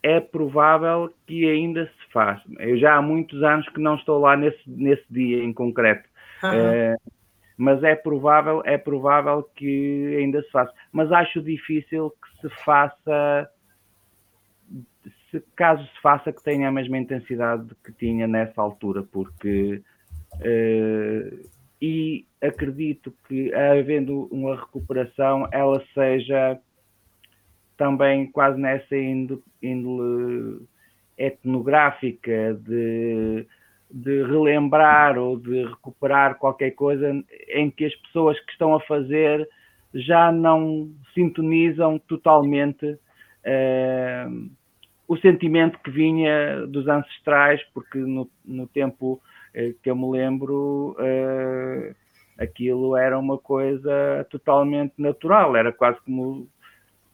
É 0.02 0.20
provável 0.20 1.12
que 1.26 1.48
ainda 1.48 1.86
se 1.86 2.12
faz. 2.12 2.40
Eu 2.58 2.78
já 2.78 2.96
há 2.96 3.02
muitos 3.02 3.42
anos 3.42 3.68
que 3.70 3.80
não 3.80 3.96
estou 3.96 4.20
lá 4.20 4.36
nesse, 4.36 4.62
nesse 4.66 5.04
dia 5.10 5.42
em 5.42 5.52
concreto. 5.52 6.08
Uhum. 6.42 6.52
É, 6.52 6.96
mas 7.56 7.82
é 7.82 7.94
provável, 7.94 8.62
é 8.64 8.76
provável 8.76 9.42
que 9.54 10.16
ainda 10.18 10.42
se 10.42 10.50
faça. 10.50 10.72
Mas 10.92 11.10
acho 11.10 11.42
difícil 11.42 12.10
que 12.10 12.40
se 12.48 12.54
faça, 12.64 13.50
se, 15.30 15.42
caso 15.56 15.84
se 15.84 16.00
faça, 16.00 16.32
que 16.32 16.42
tenha 16.42 16.68
a 16.68 16.72
mesma 16.72 16.98
intensidade 16.98 17.68
que 17.84 17.92
tinha 17.92 18.26
nessa 18.26 18.60
altura, 18.60 19.02
porque 19.02 19.82
uh, 20.34 21.50
e 21.80 22.26
acredito 22.42 23.12
que 23.28 23.52
havendo 23.54 24.28
uma 24.30 24.56
recuperação, 24.56 25.48
ela 25.52 25.82
seja 25.92 26.58
também 27.76 28.30
quase 28.30 28.58
nessa 28.58 28.96
índole 28.96 30.60
etnográfica 31.16 32.54
de, 32.54 33.46
de 33.90 34.22
relembrar 34.24 35.18
ou 35.18 35.38
de 35.38 35.64
recuperar 35.64 36.36
qualquer 36.36 36.72
coisa 36.72 37.10
em 37.48 37.70
que 37.70 37.84
as 37.84 37.94
pessoas 37.96 38.38
que 38.40 38.52
estão 38.52 38.74
a 38.74 38.80
fazer 38.80 39.48
já 39.94 40.30
não 40.30 40.90
sintonizam 41.14 41.98
totalmente 41.98 42.86
uh, 42.86 44.50
o 45.08 45.16
sentimento 45.16 45.78
que 45.78 45.90
vinha 45.90 46.66
dos 46.66 46.86
ancestrais, 46.86 47.62
porque 47.72 47.98
no, 47.98 48.28
no 48.44 48.66
tempo 48.66 49.14
uh, 49.14 49.74
que 49.82 49.90
eu 49.90 49.96
me 49.96 50.10
lembro 50.10 50.96
uh, 50.98 51.94
aquilo 52.38 52.96
era 52.96 53.18
uma 53.18 53.38
coisa 53.38 54.26
totalmente 54.30 54.94
natural, 54.98 55.56
era 55.56 55.72
quase 55.72 55.98
como 56.02 56.48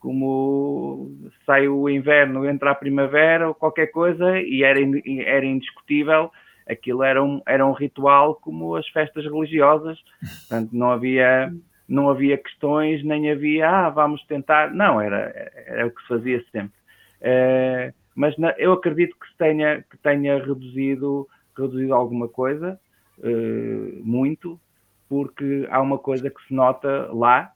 como 0.03 1.17
sai 1.45 1.69
o 1.69 1.89
inverno, 1.89 2.45
entra 2.45 2.71
a 2.71 2.75
primavera 2.75 3.47
ou 3.47 3.55
qualquer 3.55 3.87
coisa, 3.87 4.37
e 4.37 4.61
era, 4.61 4.77
era 5.25 5.45
indiscutível, 5.45 6.29
aquilo 6.67 7.03
era 7.03 7.23
um, 7.23 7.41
era 7.47 7.65
um 7.65 7.71
ritual 7.71 8.35
como 8.35 8.75
as 8.75 8.85
festas 8.89 9.23
religiosas, 9.23 9.97
portanto 10.41 10.71
não 10.73 10.91
havia, 10.91 11.53
não 11.87 12.09
havia 12.09 12.37
questões, 12.37 13.01
nem 13.01 13.31
havia, 13.31 13.69
ah, 13.69 13.89
vamos 13.89 14.21
tentar, 14.25 14.73
não, 14.73 14.99
era, 14.99 15.31
era 15.67 15.87
o 15.87 15.91
que 15.91 16.01
se 16.01 16.07
fazia 16.09 16.43
sempre. 16.51 16.77
Uh, 17.21 17.93
mas 18.13 18.37
na, 18.37 18.53
eu 18.57 18.73
acredito 18.73 19.15
que, 19.17 19.37
tenha, 19.37 19.83
que 19.89 19.97
tenha 19.99 20.37
reduzido, 20.43 21.29
reduzido 21.57 21.93
alguma 21.93 22.27
coisa, 22.27 22.77
uh, 23.19 24.01
muito, 24.03 24.59
porque 25.07 25.65
há 25.71 25.81
uma 25.81 25.97
coisa 25.97 26.29
que 26.29 26.45
se 26.45 26.53
nota 26.53 27.09
lá, 27.13 27.53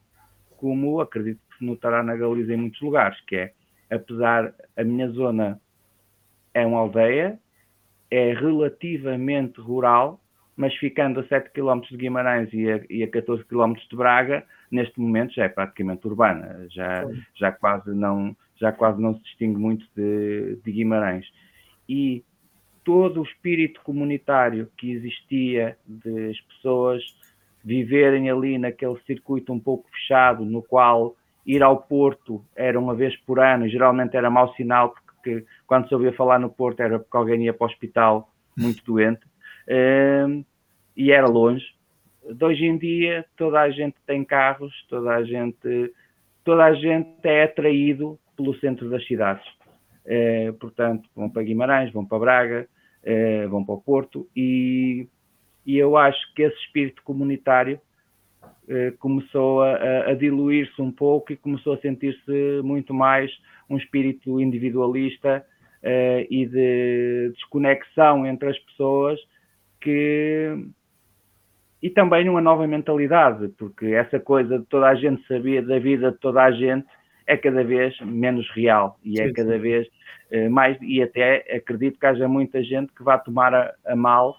como 0.55 1.01
acredito 1.01 1.41
se 1.57 1.65
notará 1.65 2.03
na 2.03 2.15
Galiza 2.15 2.53
em 2.53 2.57
muitos 2.57 2.81
lugares, 2.81 3.19
que 3.21 3.35
é, 3.35 3.53
apesar, 3.89 4.53
a 4.75 4.83
minha 4.83 5.09
zona 5.09 5.59
é 6.53 6.65
uma 6.65 6.79
aldeia, 6.79 7.39
é 8.09 8.33
relativamente 8.33 9.59
rural, 9.59 10.19
mas 10.55 10.73
ficando 10.75 11.19
a 11.19 11.27
7 11.27 11.51
km 11.51 11.81
de 11.89 11.97
Guimarães 11.97 12.49
e 12.51 12.69
a, 12.69 12.81
e 12.89 13.03
a 13.03 13.07
14 13.07 13.43
km 13.45 13.73
de 13.73 13.95
Braga, 13.95 14.43
neste 14.71 14.99
momento 14.99 15.33
já 15.33 15.45
é 15.45 15.49
praticamente 15.49 16.07
urbana, 16.07 16.65
já, 16.69 17.05
já, 17.35 17.51
quase, 17.51 17.93
não, 17.93 18.35
já 18.55 18.71
quase 18.71 19.01
não 19.01 19.15
se 19.15 19.21
distingue 19.23 19.59
muito 19.59 19.85
de, 19.95 20.57
de 20.63 20.71
Guimarães. 20.71 21.31
e 21.87 22.23
todo 22.83 23.19
o 23.19 23.23
espírito 23.23 23.81
comunitário 23.83 24.71
que 24.77 24.91
existia 24.91 25.77
de 25.85 26.29
as 26.29 26.39
pessoas 26.39 27.03
viverem 27.61 28.29
ali 28.29 28.57
naquele 28.57 28.97
circuito 29.05 29.51
um 29.51 29.59
pouco 29.59 29.89
fechado, 29.91 30.45
no 30.45 30.63
qual 30.63 31.13
ir 31.47 31.63
ao 31.63 31.77
Porto 31.77 32.43
era 32.53 32.77
uma 32.77 32.93
vez 32.93 33.15
por 33.21 33.39
ano, 33.39 33.69
geralmente 33.69 34.17
era 34.17 34.29
mau 34.29 34.53
sinal, 34.55 34.93
porque 34.93 35.45
quando 35.65 35.87
se 35.87 35.95
ouvia 35.95 36.11
falar 36.11 36.37
no 36.39 36.49
Porto 36.49 36.81
era 36.81 36.99
porque 36.99 37.15
alguém 37.15 37.45
ia 37.45 37.53
para 37.53 37.65
o 37.65 37.69
hospital 37.69 38.29
muito 38.55 38.83
doente, 38.83 39.21
um, 40.27 40.43
e 40.95 41.11
era 41.11 41.27
longe. 41.27 41.65
De 42.29 42.43
hoje 42.43 42.65
em 42.65 42.77
dia 42.77 43.25
toda 43.37 43.61
a 43.61 43.69
gente 43.69 43.95
tem 44.05 44.25
carros, 44.25 44.73
toda 44.89 45.11
a 45.15 45.23
gente, 45.23 45.93
toda 46.43 46.65
a 46.65 46.73
gente 46.73 47.17
é 47.23 47.43
atraído 47.43 48.19
pelo 48.35 48.53
centro 48.59 48.89
das 48.89 49.05
cidades. 49.07 49.47
Uh, 50.05 50.53
portanto, 50.59 51.09
vão 51.15 51.29
para 51.29 51.43
Guimarães, 51.43 51.91
vão 51.93 52.05
para 52.05 52.19
Braga, 52.19 52.67
uh, 53.03 53.49
vão 53.49 53.63
para 53.63 53.75
o 53.75 53.81
Porto, 53.81 54.27
e, 54.35 55.07
e 55.65 55.77
eu 55.77 55.95
acho 55.95 56.33
que 56.33 56.43
esse 56.43 56.57
espírito 56.57 57.01
comunitário 57.03 57.79
começou 58.99 59.61
a, 59.61 60.09
a 60.09 60.13
diluir-se 60.13 60.81
um 60.81 60.91
pouco 60.91 61.31
e 61.31 61.37
começou 61.37 61.73
a 61.73 61.77
sentir-se 61.77 62.61
muito 62.63 62.93
mais 62.93 63.31
um 63.69 63.77
espírito 63.77 64.39
individualista 64.39 65.45
uh, 65.83 66.27
e 66.29 66.45
de 66.45 67.29
desconexão 67.33 68.25
entre 68.25 68.49
as 68.49 68.59
pessoas 68.59 69.19
que 69.81 70.67
e 71.81 71.91
também 71.91 72.27
uma 72.27 72.41
nova 72.41 72.65
mentalidade, 72.65 73.49
porque 73.49 73.85
essa 73.87 74.19
coisa 74.19 74.57
de 74.57 74.65
toda 74.65 74.87
a 74.87 74.95
gente 74.95 75.25
sabia 75.27 75.61
da 75.61 75.77
vida 75.77 76.11
de 76.11 76.17
toda 76.17 76.43
a 76.43 76.51
gente 76.51 76.87
é 77.27 77.37
cada 77.37 77.63
vez 77.63 77.95
menos 78.01 78.49
real 78.55 78.97
e 79.03 79.21
é 79.21 79.31
cada 79.31 79.59
vez 79.59 79.87
uh, 80.31 80.49
mais, 80.49 80.77
e 80.81 81.01
até 81.01 81.45
acredito 81.55 81.99
que 81.99 82.05
haja 82.05 82.27
muita 82.27 82.63
gente 82.63 82.91
que 82.93 83.03
vá 83.03 83.17
tomar 83.17 83.53
a, 83.53 83.73
a 83.85 83.95
mal 83.95 84.35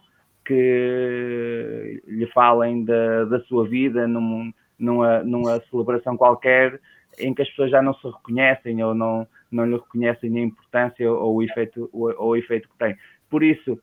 que 0.48 2.02
lhe 2.06 2.26
falem 2.28 2.82
da, 2.82 3.26
da 3.26 3.40
sua 3.40 3.68
vida 3.68 4.08
num, 4.08 4.50
numa, 4.78 5.22
numa 5.22 5.60
celebração 5.68 6.16
qualquer 6.16 6.80
em 7.18 7.34
que 7.34 7.42
as 7.42 7.48
pessoas 7.50 7.70
já 7.70 7.82
não 7.82 7.92
se 7.92 8.06
reconhecem 8.06 8.82
ou 8.82 8.94
não, 8.94 9.26
não 9.52 9.66
lhe 9.66 9.76
reconhecem 9.76 10.34
a 10.38 10.40
importância 10.40 11.12
ou 11.12 11.36
o 11.36 11.42
efeito, 11.42 11.90
ou, 11.92 12.14
ou 12.16 12.30
o 12.30 12.36
efeito 12.36 12.66
que 12.66 12.78
tem. 12.78 12.96
Por 13.28 13.42
isso, 13.42 13.78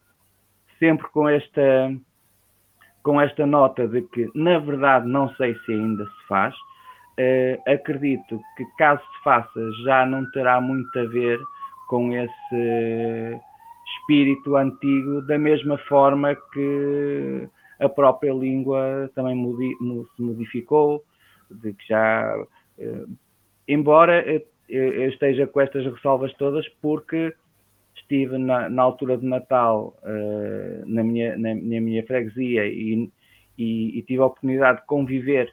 sempre 0.80 1.08
com 1.10 1.30
esta, 1.30 1.95
com 3.04 3.21
esta 3.21 3.45
nota 3.45 3.88
de 3.88 4.01
que, 4.01 4.28
na 4.34 4.58
verdade, 4.58 5.08
não 5.08 5.30
sei 5.36 5.54
se 5.65 5.71
ainda 5.71 6.04
se 6.04 6.28
faz, 6.28 6.56
uh, 6.56 7.71
acredito 7.71 8.41
que 8.58 8.65
caso 8.80 9.01
se 9.01 9.23
faça 9.23 9.71
já 9.84 10.04
não 10.04 10.30
terá 10.32 10.60
muito 10.60 10.97
a 10.97 11.04
ver 11.04 11.39
com 11.88 12.12
esse 12.12 13.39
espírito 13.85 14.55
antigo, 14.55 15.21
da 15.21 15.37
mesma 15.37 15.77
forma 15.77 16.35
que 16.53 17.47
a 17.79 17.89
própria 17.89 18.33
língua 18.33 19.09
também 19.13 19.35
modi 19.35 19.75
se 20.15 20.21
modificou, 20.21 21.03
de 21.51 21.73
que 21.73 21.87
já, 21.87 22.35
eh, 22.79 23.05
embora 23.67 24.23
eu 24.67 25.09
esteja 25.09 25.45
com 25.45 25.61
estas 25.61 25.85
ressalvas 25.85 26.33
todas, 26.33 26.67
porque 26.81 27.33
estive 27.95 28.37
na, 28.37 28.69
na 28.69 28.83
altura 28.83 29.17
de 29.17 29.25
Natal 29.25 29.95
uh, 30.03 30.85
na, 30.85 31.03
minha, 31.03 31.37
na, 31.37 31.53
na, 31.55 31.81
minha 31.81 32.05
freguesia 32.05 32.65
e, 32.67 33.09
e, 33.57 33.99
e, 33.99 34.01
tive 34.03 34.21
a 34.21 34.25
oportunidade 34.25 34.81
de 34.81 34.85
conviver 34.85 35.51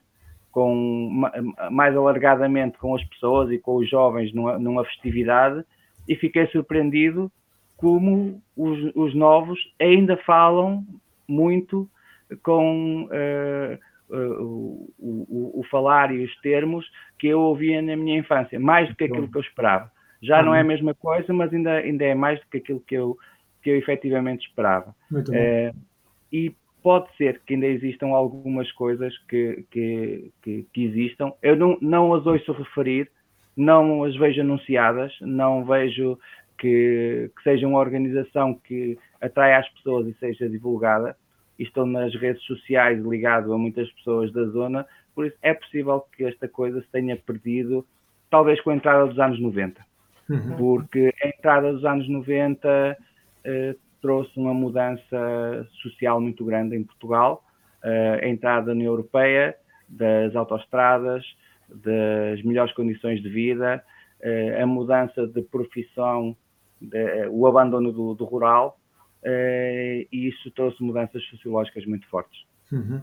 com, 0.51 1.25
mais 1.71 1.97
alargadamente 1.97 2.79
com 2.79 2.95
as 2.95 3.05
pessoas 3.05 3.51
e 3.51 3.59
com 3.59 3.77
os 3.77 3.89
jovens 3.89 4.33
numa, 4.35 4.59
numa 4.59 4.85
festividade 4.85 5.65
e 6.09 6.17
fiquei 6.17 6.47
surpreendido 6.49 7.31
como 7.83 8.41
os, 8.57 8.93
os 8.95 9.13
novos 9.13 9.59
ainda 9.81 10.17
falam 10.19 10.87
muito 11.27 11.91
com 12.45 13.07
uh, 13.07 14.17
uh, 14.17 14.41
o, 14.41 14.95
o, 15.01 15.61
o, 15.61 15.65
falar 15.65 16.15
e 16.15 16.25
os 16.25 16.33
termos 16.43 16.89
que 17.19 17.27
eu 17.27 17.41
ouvia 17.41 17.83
na 17.83 17.97
minha 17.97 18.21
infância, 18.21 18.61
mais 18.61 18.89
do 18.89 18.95
que 18.95 19.03
aquilo 19.03 19.29
que 19.29 19.37
eu 19.37 19.43
esperava. 19.43 19.91
Já 20.23 20.39
uhum. 20.39 20.47
não 20.47 20.55
é 20.55 20.61
a 20.61 20.65
mesma 20.65 20.95
coisa, 20.95 21.33
mas 21.33 21.53
ainda, 21.53 21.73
ainda 21.73 22.05
é 22.05 22.15
mais 22.15 22.39
do 22.39 22.47
que 22.47 22.59
aquilo 22.59 22.81
que 22.87 22.95
eu, 22.95 23.19
que 23.61 23.71
eu 23.71 23.77
efetivamente 23.77 24.47
esperava. 24.47 24.95
Uh, 25.11 25.77
e 26.33 26.55
pode 26.85 27.09
ser 27.17 27.41
que 27.45 27.55
ainda 27.55 27.67
existam 27.67 28.11
algumas 28.11 28.71
coisas 28.71 29.13
que, 29.29 29.65
que, 29.73 30.31
que, 30.41 30.67
que 30.73 30.85
existam. 30.85 31.33
Eu 31.43 31.57
não, 31.57 31.77
não 31.83 32.15
as 32.15 32.25
ouço 32.27 32.53
referir, 32.53 33.11
não 33.57 34.05
as 34.05 34.15
vejo 34.17 34.41
anunciadas, 34.41 35.13
não 35.21 35.65
vejo 35.65 36.17
que, 36.63 37.29
que, 37.37 37.43
seja 37.43 37.67
uma 37.67 37.81
organização 37.81 38.55
que 38.55 38.97
atraia 39.21 39.59
as 39.59 39.69
pessoas 39.71 40.07
e 40.07 40.15
seja 40.15 40.49
divulgada. 40.49 41.17
E 41.59 41.65
estou 41.65 41.85
nas 41.85 42.15
redes 42.15 42.43
sociais 42.45 43.05
ligado 43.05 43.53
a 43.53 43.59
muitas 43.59 43.91
pessoas 43.93 44.33
da 44.33 44.45
zona, 44.47 44.87
por 45.15 45.27
isso 45.27 45.37
é 45.43 45.53
possível 45.53 46.05
que 46.17 46.25
esta 46.25 46.49
coisa 46.49 46.81
se 46.81 46.89
tenha 46.89 47.17
perdido, 47.17 47.85
talvez 48.31 48.61
com 48.63 48.71
a 48.71 48.75
entrada 48.77 49.07
dos 49.07 49.19
anos 49.19 49.41
90. 49.41 49.85
Uhum. 50.31 50.57
Porque 50.57 51.13
a 51.23 51.29
entrada 51.29 51.73
dos 51.73 51.85
anos 51.85 52.09
90 52.09 52.97
eh, 53.45 53.77
trouxe 54.01 54.39
uma 54.39 54.55
mudança 54.55 55.69
social 55.83 56.21
muito 56.21 56.45
grande 56.45 56.77
em 56.77 56.85
Portugal, 56.85 57.45
eh, 57.85 58.21
a 58.23 58.29
entrada 58.29 58.69
na 58.69 58.73
União 58.73 58.93
Europeia, 58.93 59.55
das 59.89 60.35
autoestradas, 60.35 61.25
das 61.69 62.43
melhores 62.43 62.73
condições 62.73 63.21
de 63.21 63.29
vida, 63.29 63.85
eh, 64.23 64.63
a 64.63 64.67
mudança 64.67 65.27
de 65.27 65.43
profissão 65.43 66.37
de, 66.91 67.29
o 67.31 67.47
abandono 67.47 67.93
do, 67.93 68.15
do 68.15 68.25
rural 68.25 68.79
eh, 69.23 70.07
e 70.11 70.29
isso 70.29 70.51
trouxe 70.51 70.83
mudanças 70.83 71.23
sociológicas 71.31 71.87
muito 71.87 72.09
fortes. 72.09 72.41
Uhum. 72.71 73.01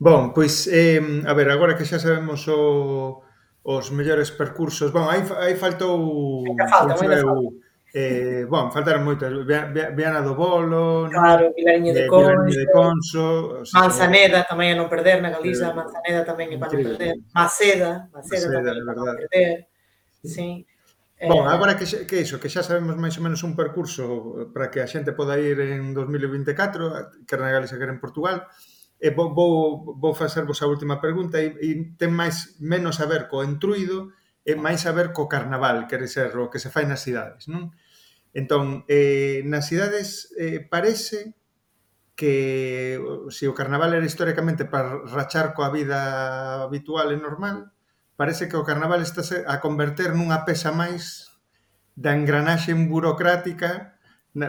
Bom, 0.00 0.30
pois, 0.30 0.66
eh, 0.66 1.00
a 1.26 1.32
ver, 1.34 1.50
agora 1.50 1.76
que 1.76 1.84
xa 1.84 1.98
sabemos 1.98 2.48
o, 2.48 3.22
os 3.62 3.90
mellores 3.90 4.30
percursos, 4.30 4.90
bom, 4.90 5.08
aí, 5.08 5.22
aí 5.38 5.54
faltou... 5.56 6.44
Falta, 6.68 6.96
falta, 6.96 7.18
eu, 7.18 7.52
Eh, 7.94 8.46
bon, 8.48 8.72
faltaron 8.72 9.04
moitas. 9.04 9.28
Viana 9.44 10.24
do 10.24 10.32
Bolo, 10.32 11.12
claro, 11.12 11.52
Vilariño 11.52 11.92
de 11.92 12.08
Conso, 12.08 12.24
Vilariño 12.24 12.56
de 12.56 12.66
Conso 12.72 13.24
o 13.60 13.64
sea, 13.68 13.84
Manzaneda 13.84 14.48
tamén 14.48 14.72
a 14.72 14.76
non 14.80 14.88
perder 14.88 15.20
na 15.20 15.28
Galiza, 15.28 15.68
eh, 15.68 15.76
Manzaneda 15.76 16.24
tamén 16.24 16.48
é 16.48 16.56
para 16.56 16.72
non 16.72 16.88
perder. 16.88 17.20
Maceda, 17.36 18.08
Maceda, 18.08 18.48
Maceda 18.48 18.64
tamén 18.64 18.80
é 18.80 18.84
para 18.88 18.96
non 18.96 19.12
perder. 19.12 19.56
Sí. 20.24 20.64
Eh, 21.22 21.28
bon, 21.28 21.46
agora 21.46 21.78
que, 21.78 21.86
que 21.86 22.18
iso, 22.18 22.42
que 22.42 22.50
xa 22.50 22.66
sabemos 22.66 22.98
máis 22.98 23.14
ou 23.14 23.22
menos 23.22 23.46
un 23.46 23.54
percurso 23.54 24.42
eh, 24.42 24.50
para 24.50 24.74
que 24.74 24.82
a 24.82 24.90
xente 24.90 25.14
poda 25.14 25.38
ir 25.38 25.54
en 25.62 25.94
2024, 25.94 27.22
quer 27.30 27.38
na 27.38 27.54
Galicia, 27.54 27.78
quer 27.78 27.94
en 27.94 28.02
Portugal, 28.02 28.50
e 28.98 29.14
vou, 29.14 29.30
vou, 29.30 29.94
vou 30.02 30.18
facervos 30.18 30.58
a 30.58 30.66
última 30.66 30.98
pregunta 30.98 31.38
e, 31.38 31.54
e 31.62 31.94
ten 31.94 32.10
máis 32.10 32.58
menos 32.58 32.98
a 32.98 33.06
ver 33.06 33.30
co 33.30 33.46
entruido 33.46 34.10
e 34.42 34.58
máis 34.58 34.82
a 34.82 34.90
ver 34.90 35.14
co 35.14 35.30
carnaval, 35.30 35.86
quere 35.86 36.10
ser 36.10 36.34
o 36.34 36.50
que 36.50 36.58
se 36.58 36.74
fai 36.74 36.90
nas 36.90 37.06
cidades, 37.06 37.46
non? 37.46 37.70
Entón, 38.34 38.82
eh, 38.90 39.46
nas 39.46 39.70
cidades 39.70 40.26
eh, 40.34 40.58
parece 40.66 41.38
que 42.18 42.98
se 43.30 43.46
o 43.46 43.54
carnaval 43.54 43.94
era 43.94 44.02
históricamente 44.02 44.66
para 44.66 45.06
rachar 45.06 45.54
coa 45.54 45.70
vida 45.70 46.66
habitual 46.66 47.14
e 47.14 47.18
normal, 47.22 47.70
parece 48.16 48.48
que 48.48 48.56
o 48.56 48.64
carnaval 48.64 49.00
está 49.00 49.22
a 49.46 49.60
converter 49.60 50.12
nunha 50.12 50.44
pesa 50.44 50.70
máis 50.70 51.32
da 51.96 52.16
engranaxe 52.16 52.72
burocrática 52.74 53.96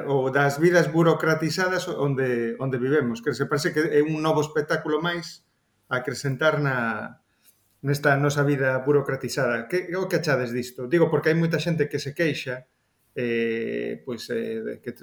ou 0.08 0.32
das 0.32 0.60
vidas 0.63 0.88
burocratizadas 0.88 1.88
onde, 1.91 2.56
onde 2.60 2.78
vivemos, 2.80 3.19
que 3.19 3.36
se 3.36 3.45
parece 3.45 3.76
que 3.76 3.84
é 3.84 3.99
un 3.99 4.23
novo 4.23 4.39
espectáculo 4.39 5.04
máis 5.04 5.43
a 5.91 5.99
acrescentar 5.99 6.63
na, 6.63 7.19
nesta 7.84 8.15
nosa 8.15 8.47
vida 8.47 8.80
burocratizada. 8.80 9.67
Que, 9.67 9.91
o 9.95 10.08
que 10.08 10.23
achades 10.23 10.56
disto? 10.56 10.88
Digo, 10.88 11.12
porque 11.12 11.30
hai 11.30 11.38
moita 11.38 11.60
xente 11.60 11.91
que 11.91 11.99
se 11.99 12.15
queixa 12.15 12.63
eh, 13.15 14.02
pois, 14.06 14.26
eh, 14.32 14.82
que, 14.82 14.95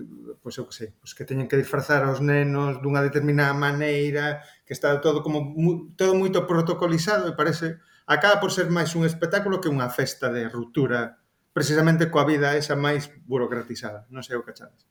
pois, 0.43 0.57
eu 0.59 0.67
que 0.67 0.75
sei, 0.75 0.89
pois 0.99 1.15
que 1.15 1.23
teñen 1.23 1.47
que 1.47 1.61
disfrazar 1.61 2.03
aos 2.03 2.19
nenos 2.19 2.83
dunha 2.83 3.05
determinada 3.05 3.55
maneira, 3.55 4.43
que 4.67 4.75
está 4.75 4.99
todo 4.99 5.23
como 5.23 5.45
mu, 5.45 5.95
todo 5.95 6.19
moito 6.19 6.43
protocolizado 6.49 7.31
e 7.31 7.39
parece 7.39 7.79
acaba 8.07 8.41
por 8.41 8.51
ser 8.51 8.71
máis 8.71 8.95
un 8.95 9.05
espectáculo 9.05 9.61
que 9.61 9.69
unha 9.69 9.89
festa 9.89 10.29
de 10.29 10.47
ruptura 10.49 11.21
precisamente 11.53 12.07
coa 12.07 12.25
vida 12.25 12.57
esa 12.57 12.77
máis 12.77 13.11
burocratizada. 13.27 14.07
Non 14.11 14.23
sei 14.23 14.37
o 14.39 14.45
que 14.45 14.55
achades. 14.55 14.87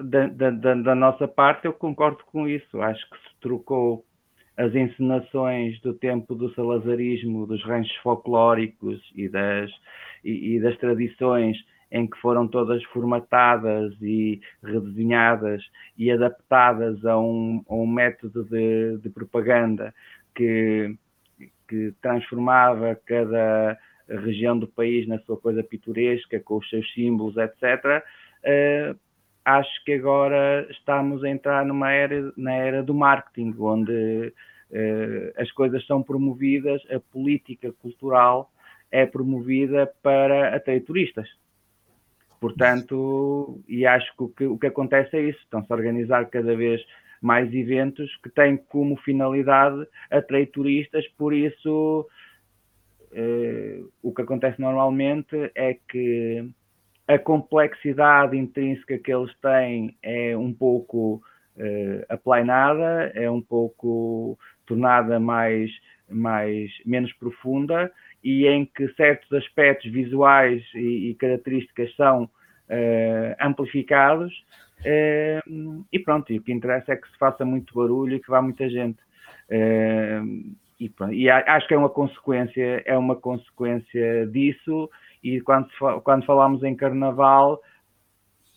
Da, 0.00 0.26
da, 0.28 0.50
da, 0.50 0.94
nossa 0.94 1.28
parte, 1.28 1.66
eu 1.66 1.74
concordo 1.74 2.24
com 2.32 2.48
isso. 2.48 2.80
Acho 2.80 3.04
que 3.10 3.16
se 3.16 3.34
trocou 3.40 4.04
as 4.56 4.74
encenações 4.74 5.80
do 5.80 5.92
tempo 5.92 6.34
do 6.34 6.52
salazarismo, 6.54 7.46
dos 7.46 7.62
ranchos 7.64 7.94
folclóricos 8.02 9.00
e 9.14 9.28
das, 9.28 9.70
e, 10.24 10.56
e 10.56 10.60
das 10.60 10.76
tradições 10.78 11.56
em 11.90 12.06
que 12.06 12.16
foram 12.18 12.46
todas 12.46 12.82
formatadas 12.84 13.92
e 14.00 14.40
redesenhadas 14.62 15.62
e 15.98 16.10
adaptadas 16.10 17.04
a 17.04 17.18
um, 17.18 17.64
a 17.68 17.74
um 17.74 17.86
método 17.86 18.44
de, 18.44 18.98
de 18.98 19.10
propaganda 19.10 19.92
que 20.34 20.96
que 21.70 21.94
transformava 22.02 23.00
cada 23.06 23.78
região 24.08 24.58
do 24.58 24.66
país 24.66 25.06
na 25.06 25.20
sua 25.20 25.36
coisa 25.36 25.62
pitoresca, 25.62 26.40
com 26.40 26.56
os 26.56 26.68
seus 26.68 26.92
símbolos, 26.92 27.36
etc., 27.36 28.02
uh, 28.42 28.98
acho 29.44 29.84
que 29.84 29.92
agora 29.92 30.66
estamos 30.68 31.22
a 31.22 31.28
entrar 31.28 31.64
numa 31.64 31.92
era, 31.92 32.32
na 32.36 32.52
era 32.52 32.82
do 32.82 32.92
marketing, 32.92 33.54
onde 33.60 34.34
uh, 34.70 35.40
as 35.40 35.50
coisas 35.52 35.86
são 35.86 36.02
promovidas, 36.02 36.82
a 36.90 36.98
política 36.98 37.72
cultural 37.80 38.50
é 38.90 39.06
promovida 39.06 39.86
para 40.02 40.56
atrair 40.56 40.80
turistas. 40.80 41.28
Portanto, 42.40 43.60
e 43.68 43.86
acho 43.86 44.12
que 44.16 44.22
o 44.24 44.28
que, 44.28 44.44
o 44.46 44.58
que 44.58 44.66
acontece 44.66 45.16
é 45.16 45.20
isso, 45.20 45.38
estão-se 45.40 45.72
a 45.72 45.76
organizar 45.76 46.24
cada 46.30 46.56
vez 46.56 46.84
mais 47.20 47.52
eventos 47.52 48.14
que 48.22 48.30
têm 48.30 48.56
como 48.56 48.96
finalidade 48.98 49.86
atrair 50.10 50.50
turistas, 50.50 51.06
por 51.18 51.34
isso 51.34 52.06
eh, 53.12 53.80
o 54.02 54.14
que 54.14 54.22
acontece 54.22 54.60
normalmente 54.60 55.50
é 55.54 55.76
que 55.88 56.48
a 57.06 57.18
complexidade 57.18 58.36
intrínseca 58.36 58.98
que 58.98 59.12
eles 59.12 59.34
têm 59.40 59.96
é 60.02 60.36
um 60.36 60.52
pouco 60.52 61.20
eh, 61.58 62.06
aplainada, 62.08 63.10
é 63.14 63.30
um 63.30 63.42
pouco 63.42 64.38
tornada 64.64 65.18
mais, 65.18 65.70
mais 66.08 66.70
menos 66.86 67.12
profunda 67.14 67.92
e 68.22 68.46
em 68.46 68.64
que 68.64 68.88
certos 68.94 69.32
aspectos 69.32 69.90
visuais 69.90 70.62
e, 70.74 71.10
e 71.10 71.14
características 71.14 71.94
são 71.96 72.24
uh, 72.24 73.36
amplificados. 73.40 74.32
Uh, 74.80 75.84
e 75.92 75.98
pronto, 75.98 76.32
e 76.32 76.38
o 76.38 76.42
que 76.42 76.52
interessa 76.52 76.92
é 76.92 76.96
que 76.96 77.08
se 77.08 77.18
faça 77.18 77.44
muito 77.44 77.74
barulho 77.74 78.16
e 78.16 78.20
que 78.20 78.30
vá 78.30 78.40
muita 78.40 78.68
gente. 78.68 78.98
Uh, 79.50 80.54
e, 80.78 80.88
pronto, 80.88 81.12
e 81.12 81.28
acho 81.28 81.68
que 81.68 81.74
é 81.74 81.78
uma 81.78 81.90
consequência, 81.90 82.82
é 82.86 82.96
uma 82.96 83.16
consequência 83.16 84.26
disso. 84.28 84.88
E 85.22 85.40
quando, 85.42 85.68
quando 86.02 86.24
falamos 86.24 86.62
em 86.62 86.74
carnaval, 86.74 87.60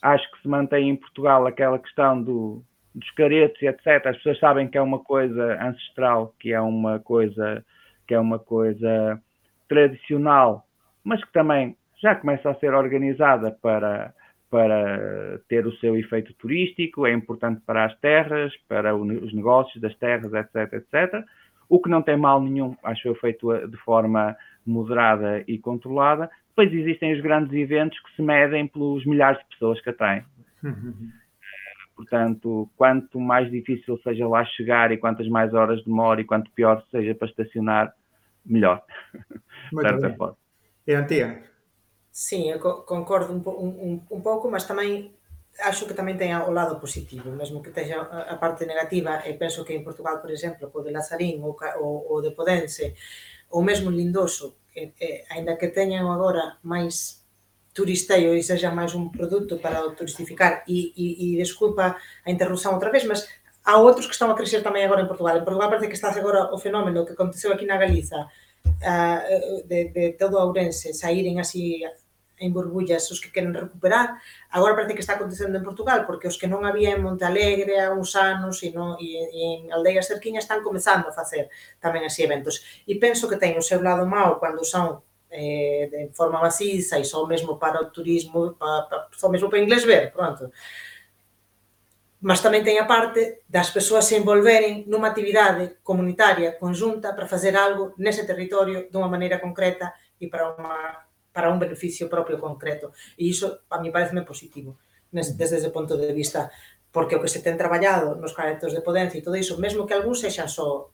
acho 0.02 0.30
que 0.32 0.42
se 0.42 0.48
mantém 0.48 0.90
em 0.90 0.96
Portugal 0.96 1.46
aquela 1.46 1.78
questão 1.78 2.22
do, 2.22 2.64
dos 2.96 3.10
caretos 3.12 3.62
e 3.62 3.68
etc. 3.68 4.06
As 4.06 4.18
pessoas 4.18 4.40
sabem 4.40 4.68
que 4.68 4.78
é 4.78 4.82
uma 4.82 5.00
coisa 5.00 5.62
ancestral, 5.62 6.34
que 6.40 6.54
é 6.54 6.62
uma 6.62 7.00
coisa 7.00 7.64
que 8.08 8.14
é 8.14 8.20
uma 8.20 8.38
coisa 8.38 9.22
tradicional, 9.68 10.66
mas 11.04 11.24
que 11.24 11.32
também 11.32 11.78
já 12.02 12.14
começa 12.16 12.50
a 12.50 12.56
ser 12.56 12.74
organizada 12.74 13.52
para, 13.62 14.14
para 14.54 15.40
ter 15.50 15.66
o 15.66 15.76
seu 15.78 15.98
efeito 15.98 16.32
turístico, 16.36 17.08
é 17.08 17.12
importante 17.12 17.60
para 17.66 17.86
as 17.86 18.00
terras, 18.00 18.54
para 18.68 18.96
os 18.96 19.34
negócios 19.34 19.82
das 19.82 19.96
terras, 19.96 20.32
etc, 20.32 20.74
etc. 20.74 21.26
O 21.68 21.82
que 21.82 21.90
não 21.90 22.04
tem 22.04 22.16
mal 22.16 22.40
nenhum, 22.40 22.78
acho 22.84 23.08
eu, 23.08 23.16
feito 23.16 23.52
de 23.68 23.78
forma 23.78 24.38
moderada 24.64 25.44
e 25.48 25.58
controlada. 25.58 26.30
Depois 26.50 26.72
existem 26.72 27.16
os 27.16 27.22
grandes 27.22 27.52
eventos 27.52 28.00
que 28.00 28.16
se 28.16 28.22
medem 28.22 28.68
pelos 28.68 29.04
milhares 29.08 29.40
de 29.40 29.48
pessoas 29.48 29.82
que 29.82 29.90
atraem. 29.90 30.24
Uhum. 30.64 31.10
Portanto, 31.96 32.70
quanto 32.78 33.20
mais 33.20 33.50
difícil 33.50 33.98
seja 34.04 34.28
lá 34.28 34.46
chegar 34.46 34.92
e 34.92 34.98
quantas 34.98 35.28
mais 35.28 35.52
horas 35.56 35.84
demora 35.84 36.22
e 36.22 36.26
quanto 36.26 36.52
pior 36.52 36.84
seja 36.92 37.16
para 37.16 37.28
estacionar, 37.28 37.92
melhor. 38.46 38.84
Muito 39.72 39.98
bem. 39.98 40.16
E 40.86 40.94
Antia? 40.94 41.42
Sim, 42.14 42.52
eu 42.52 42.60
concordo 42.86 43.34
un, 43.34 43.42
un, 43.42 44.06
un 44.08 44.22
pouco, 44.22 44.46
mas 44.46 44.70
tamén 44.70 45.10
acho 45.66 45.90
que 45.90 45.98
tamén 45.98 46.14
ten 46.14 46.30
o 46.46 46.54
lado 46.54 46.78
positivo, 46.78 47.34
mesmo 47.34 47.58
que 47.66 47.74
teña 47.74 48.06
a 48.06 48.38
parte 48.38 48.70
negativa, 48.70 49.26
e 49.26 49.34
penso 49.34 49.66
que 49.66 49.74
en 49.74 49.82
Portugal, 49.82 50.22
por 50.22 50.30
exemplo, 50.30 50.70
o 50.70 50.80
de 50.86 50.94
Lazarín 50.94 51.42
ou 51.42 51.58
o, 51.82 51.90
o 52.14 52.22
de 52.22 52.30
Podense, 52.38 52.94
ou 53.50 53.66
mesmo 53.66 53.90
Lindoso, 53.90 54.62
que, 54.70 54.94
eh, 55.02 55.26
ainda 55.34 55.58
que 55.58 55.74
teñan 55.74 56.06
agora 56.06 56.62
máis 56.62 57.26
turisteio 57.74 58.38
e 58.38 58.46
seja 58.46 58.70
máis 58.70 58.94
un 58.94 59.10
produto 59.10 59.58
para 59.58 59.82
o 59.82 59.98
turistificar, 59.98 60.62
e, 60.70 60.94
e, 60.94 61.34
e 61.34 61.42
desculpa 61.42 61.98
a 61.98 62.30
interrupción 62.30 62.78
outra 62.78 62.94
vez, 62.94 63.10
mas 63.10 63.26
há 63.66 63.82
outros 63.82 64.06
que 64.06 64.14
estão 64.14 64.30
a 64.30 64.38
crescer 64.38 64.62
tamén 64.62 64.86
agora 64.86 65.02
en 65.02 65.10
Portugal. 65.10 65.42
En 65.42 65.46
Portugal 65.46 65.70
parece 65.74 65.90
que 65.90 65.98
está 65.98 66.14
agora 66.14 66.54
o 66.54 66.62
fenómeno 66.62 67.10
que 67.10 67.18
aconteceu 67.18 67.50
aquí 67.50 67.66
na 67.66 67.82
Galiza, 67.82 68.30
de, 69.66 69.90
de 69.90 70.14
todo 70.14 70.40
Ourense, 70.40 70.94
saíren 70.94 71.40
así 71.40 71.82
en 72.44 72.52
burbullas 72.52 73.08
os 73.08 73.24
que 73.24 73.32
queren 73.32 73.56
recuperar. 73.56 74.20
Agora 74.52 74.76
parece 74.76 74.94
que 74.94 75.00
está 75.00 75.16
acontecendo 75.16 75.56
en 75.56 75.64
Portugal, 75.64 76.04
porque 76.06 76.28
os 76.28 76.36
que 76.36 76.52
non 76.52 76.68
había 76.68 76.92
en 76.92 77.00
Monte 77.00 77.24
Alegre 77.24 77.80
há 77.80 77.96
uns 77.96 78.12
anos 78.20 78.60
e, 78.62 78.76
no, 78.76 79.00
e, 79.00 79.16
e 79.32 79.42
en 79.56 79.72
aldeias 79.72 80.12
cerquiñas 80.12 80.44
están 80.44 80.60
comezando 80.60 81.08
a 81.08 81.16
facer 81.16 81.48
tamén 81.80 82.04
así 82.04 82.28
eventos. 82.28 82.60
E 82.84 83.00
penso 83.00 83.32
que 83.32 83.40
ten 83.40 83.56
o 83.56 83.64
seu 83.64 83.80
lado 83.80 84.04
mau 84.04 84.36
cando 84.44 84.68
son 84.68 85.00
eh, 85.32 85.90
de 85.90 86.14
forma 86.14 86.44
maciza 86.44 87.00
e 87.00 87.06
só 87.08 87.26
mesmo 87.26 87.58
para 87.58 87.82
o 87.82 87.90
turismo, 87.90 88.54
para, 88.54 88.84
para, 88.86 89.08
só 89.16 89.30
mesmo 89.30 89.50
para 89.50 89.64
inglés 89.64 89.88
ver, 89.88 90.12
pronto. 90.12 90.52
Mas 92.24 92.40
tamén 92.40 92.64
ten 92.64 92.80
a 92.80 92.88
parte 92.88 93.44
das 93.52 93.68
persoas 93.68 94.08
se 94.08 94.16
envolveren 94.16 94.88
nunha 94.88 95.12
actividade 95.12 95.84
comunitaria 95.84 96.56
conjunta 96.56 97.12
para 97.12 97.28
facer 97.28 97.52
algo 97.60 97.92
nese 98.00 98.24
territorio 98.24 98.88
dunha 98.88 99.12
maneira 99.12 99.44
concreta 99.44 99.92
e 100.16 100.32
para 100.32 100.56
unha 100.56 101.04
para 101.34 101.50
un 101.50 101.60
beneficio 101.60 102.08
propio 102.08 102.40
concreto. 102.40 102.94
E 103.18 103.26
iso 103.26 103.66
a 103.68 103.82
mí 103.82 103.90
parece 103.90 104.16
positivo 104.22 104.78
mm. 105.12 105.36
desde 105.36 105.58
ese 105.58 105.74
punto 105.74 105.98
de 105.98 106.14
vista, 106.14 106.54
porque 106.94 107.18
o 107.18 107.22
que 107.22 107.28
se 107.28 107.42
ten 107.42 107.58
traballado 107.58 108.14
nos 108.16 108.38
caretos 108.38 108.72
de 108.72 108.86
potencia 108.86 109.18
e 109.18 109.26
todo 109.26 109.36
iso, 109.36 109.58
mesmo 109.58 109.90
que 109.90 109.98
algún 109.98 110.14
sexan 110.14 110.48
só 110.48 110.94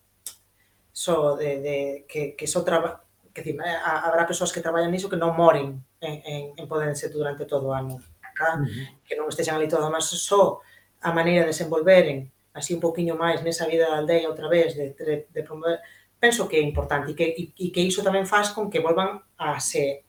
só 0.89 1.36
de, 1.36 1.60
de 1.60 1.78
que, 2.08 2.36
que 2.36 2.47
só 2.47 2.63
traba, 2.63 3.04
que 3.34 3.43
dicir, 3.43 3.62
eh, 3.62 3.78
habrá 3.84 4.25
persoas 4.25 4.52
que 4.52 4.63
traballan 4.63 4.91
niso 4.91 5.12
que 5.12 5.19
non 5.19 5.36
moren 5.36 5.80
en, 6.02 6.15
en, 6.25 6.43
en 6.56 6.65
Podense 6.67 7.12
durante 7.12 7.45
todo 7.45 7.69
o 7.69 7.75
ano, 7.75 7.99
tá? 8.36 8.58
uh 8.58 8.63
-huh. 8.63 9.04
que 9.04 9.15
non 9.15 9.28
estexan 9.28 9.60
ali 9.60 9.67
todo, 9.67 9.88
mas 9.91 10.08
só 10.08 10.63
a 10.99 11.12
maneira 11.12 11.47
de 11.47 11.52
desenvolveren 11.52 12.32
así 12.52 12.73
un 12.75 12.84
poquinho 12.84 13.15
máis 13.15 13.39
nesa 13.43 13.69
vida 13.69 13.88
da 13.88 14.04
aldea 14.04 14.28
outra 14.28 14.49
vez, 14.52 14.75
de, 14.75 14.91
de, 14.95 15.28
de 15.30 15.41
promover, 15.43 15.80
penso 16.19 16.47
que 16.47 16.58
é 16.58 16.63
importante 16.63 17.12
e 17.12 17.15
que, 17.15 17.28
e, 17.32 17.43
e 17.56 17.65
que 17.71 17.80
iso 17.84 18.04
tamén 18.04 18.28
faz 18.28 18.52
con 18.52 18.67
que 18.67 18.84
volvan 18.84 19.23
a 19.39 19.60
se 19.63 20.04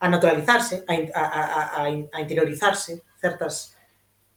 a 0.00 0.08
naturalizarse, 0.08 0.84
a, 0.88 0.94
a, 1.14 1.24
a, 1.76 1.82
a 1.84 2.18
interiorizarse 2.20 3.04
certas 3.20 3.76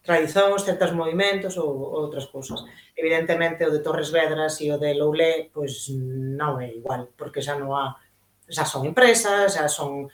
tradicións, 0.04 0.68
certos 0.68 0.92
movimentos 0.92 1.56
ou, 1.56 1.72
ou 1.72 2.04
outras 2.04 2.28
cousas. 2.28 2.60
Evidentemente, 2.96 3.64
o 3.64 3.72
de 3.72 3.80
Torres 3.80 4.12
Vedras 4.12 4.60
e 4.60 4.68
o 4.70 4.78
de 4.78 4.92
Loulé, 4.94 5.50
pois 5.56 5.88
non 5.90 6.60
é 6.60 6.76
igual, 6.76 7.16
porque 7.16 7.40
xa 7.40 7.56
non 7.56 7.72
há, 7.72 7.96
xa 8.52 8.68
son 8.68 8.84
empresas, 8.84 9.56
xa 9.56 9.72
son 9.72 10.12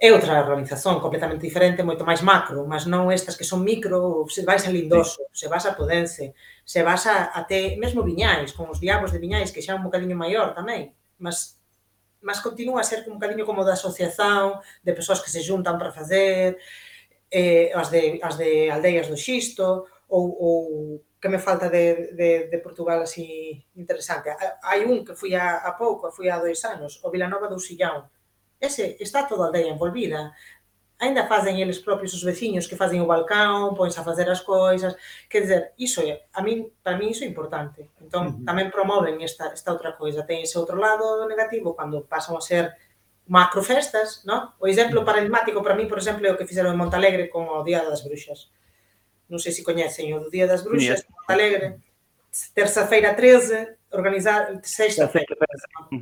é 0.00 0.10
outra 0.10 0.40
organización 0.40 0.98
completamente 0.98 1.44
diferente, 1.44 1.84
moito 1.84 2.02
máis 2.08 2.24
macro, 2.24 2.64
mas 2.64 2.88
non 2.88 3.12
estas 3.12 3.36
que 3.36 3.46
son 3.46 3.60
micro, 3.60 4.24
se 4.32 4.42
vais 4.42 4.64
a 4.64 4.72
Lindoso, 4.72 5.20
sí. 5.30 5.44
se 5.44 5.46
vas 5.52 5.68
a 5.68 5.76
Podense, 5.76 6.32
se 6.64 6.80
vas 6.80 7.04
a 7.04 7.30
a 7.36 7.44
te, 7.44 7.76
mesmo 7.76 8.02
Viñais, 8.02 8.56
con 8.56 8.72
os 8.72 8.80
diabos 8.80 9.12
de 9.12 9.20
Viñais, 9.20 9.52
que 9.52 9.60
xa 9.60 9.72
é 9.72 9.78
un 9.78 9.84
bocadiño 9.84 10.16
maior 10.16 10.56
tamén, 10.56 10.96
mas 11.20 11.53
mas 12.24 12.40
continúa 12.40 12.80
a 12.80 12.88
ser 12.88 13.04
un 13.06 13.20
bocadinho 13.20 13.44
como 13.44 13.62
da 13.62 13.76
asociación 13.76 14.58
de 14.82 14.96
persoas 14.96 15.20
que 15.20 15.30
se 15.30 15.44
juntan 15.44 15.76
para 15.76 15.92
facer 15.92 16.56
eh, 17.30 17.70
as, 17.76 17.92
de, 17.92 18.18
as 18.24 18.40
de 18.40 18.72
aldeias 18.72 19.06
do 19.12 19.16
xisto 19.16 19.84
ou, 20.08 20.24
ou 20.40 21.04
que 21.20 21.28
me 21.28 21.38
falta 21.38 21.68
de, 21.68 22.16
de, 22.16 22.30
de 22.48 22.58
Portugal 22.58 23.00
así 23.00 23.60
interesante. 23.76 24.32
Hai 24.64 24.84
un 24.84 25.04
que 25.04 25.16
fui 25.16 25.32
a, 25.36 25.64
a 25.64 25.72
pouco, 25.76 26.12
fui 26.12 26.28
a 26.28 26.40
dois 26.40 26.60
anos, 26.64 27.00
o 27.04 27.08
Vilanova 27.12 27.48
do 27.48 27.60
Sillão. 27.60 28.08
Ese 28.60 28.96
está 29.00 29.24
toda 29.24 29.44
a 29.44 29.46
aldeia 29.48 29.72
envolvida. 29.72 30.32
Ainda 30.98 31.26
fazen 31.26 31.58
eles 31.58 31.82
propios 31.82 32.14
os 32.14 32.22
veciños 32.22 32.66
que 32.70 32.78
facen 32.78 33.02
o 33.02 33.10
balcão, 33.10 33.74
pois 33.74 33.98
a 33.98 34.06
facer 34.06 34.30
as 34.30 34.40
coisas, 34.40 34.94
quer 35.28 35.40
dizer, 35.42 35.62
iso 35.76 36.00
é, 36.00 36.24
a 36.32 36.40
min, 36.40 36.70
para 36.82 36.96
mí 36.96 37.10
iso 37.10 37.24
é 37.24 37.26
importante. 37.26 37.90
Entón, 37.98 38.24
uh 38.26 38.30
-huh. 38.30 38.46
tamén 38.46 38.70
promoven 38.70 39.18
esta, 39.20 39.50
esta 39.50 39.74
outra 39.74 39.98
coisa. 39.98 40.22
Ten 40.22 40.40
ese 40.40 40.54
outro 40.56 40.78
lado 40.78 41.26
negativo 41.26 41.74
cando 41.74 42.06
pasan 42.06 42.38
a 42.38 42.42
ser 42.42 42.78
macrofestas, 43.26 44.22
no? 44.24 44.54
O 44.60 44.68
exemplo 44.68 45.04
paradigmático 45.04 45.62
para 45.62 45.74
mí, 45.74 45.86
por 45.86 45.98
exemplo, 45.98 46.26
é 46.26 46.32
o 46.32 46.38
que 46.38 46.46
fixeron 46.46 46.72
en 46.72 46.80
Montalegre 46.80 47.26
con 47.26 47.48
o 47.48 47.64
Día 47.64 47.82
das 47.82 48.04
Bruxas. 48.04 48.52
Non 49.26 49.40
sei 49.40 49.50
se 49.50 49.64
coñecen 49.64 50.12
o 50.14 50.28
Día 50.28 50.46
das 50.46 50.62
Bruxas, 50.62 51.08
Montalegre. 51.08 51.80
Terça-feira 52.54 53.14
13, 53.14 53.78
organizar 53.94 54.60
sexta-feira, 54.62 55.36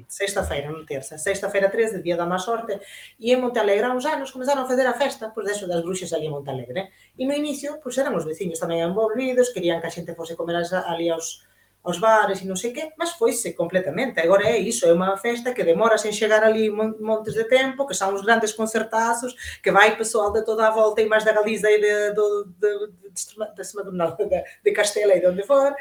sexta-feira, 0.09 0.73
non 0.73 0.89
terça, 0.89 1.21
sexta-feira 1.21 1.69
13, 1.69 2.01
día 2.01 2.17
da 2.17 2.25
má 2.25 2.41
sorte, 2.41 2.81
e 3.21 3.33
en 3.33 3.41
Montalegre 3.41 3.89
uns 3.93 4.09
anos 4.09 4.33
comezaron 4.33 4.65
a 4.65 4.71
fazer 4.71 4.89
a 4.89 4.97
festa, 4.97 5.31
pois 5.31 5.45
deso 5.45 5.69
das 5.69 5.85
bruxas 5.85 6.13
ali 6.17 6.27
en 6.27 6.35
Montalegre. 6.35 6.89
E 7.17 7.29
no 7.29 7.37
inicio, 7.37 7.79
pois 7.85 7.97
eran 8.01 8.17
os 8.17 8.25
veciños 8.25 8.59
tamén 8.59 8.81
envolvidos, 8.81 9.53
querían 9.53 9.81
que 9.81 9.89
a 9.89 9.95
xente 9.95 10.17
fose 10.17 10.33
comer 10.33 10.57
ali 10.57 11.13
aos, 11.13 11.45
aos 11.85 11.99
bares 11.99 12.41
e 12.41 12.47
non 12.47 12.57
sei 12.57 12.73
que, 12.73 12.95
mas 12.95 13.13
foise 13.19 13.53
completamente. 13.53 14.23
Agora 14.23 14.47
é 14.47 14.57
iso, 14.57 14.87
é 14.87 14.95
unha 14.95 15.19
festa 15.19 15.53
que 15.53 15.67
demora 15.67 15.99
sen 15.99 16.15
chegar 16.15 16.41
ali 16.47 16.71
montes 16.71 17.35
de 17.35 17.45
tempo, 17.45 17.85
que 17.85 17.93
son 17.99 18.15
uns 18.15 18.23
grandes 18.23 18.55
concertazos, 18.55 19.35
que 19.61 19.75
vai 19.75 19.99
pessoal 19.99 20.31
de 20.33 20.47
toda 20.47 20.71
a 20.71 20.73
volta 20.73 21.03
e 21.03 21.11
máis 21.11 21.27
da 21.27 21.35
Galiza 21.35 21.69
e 21.69 21.77
de, 21.77 21.95
de, 22.15 22.27
de, 22.57 22.71
de, 22.89 23.43
de, 23.53 23.65
de, 23.69 24.25
de, 24.31 24.39
de 24.65 24.71
Castela 24.73 25.13
e 25.13 25.21
de 25.21 25.27
onde 25.27 25.43
for, 25.43 25.75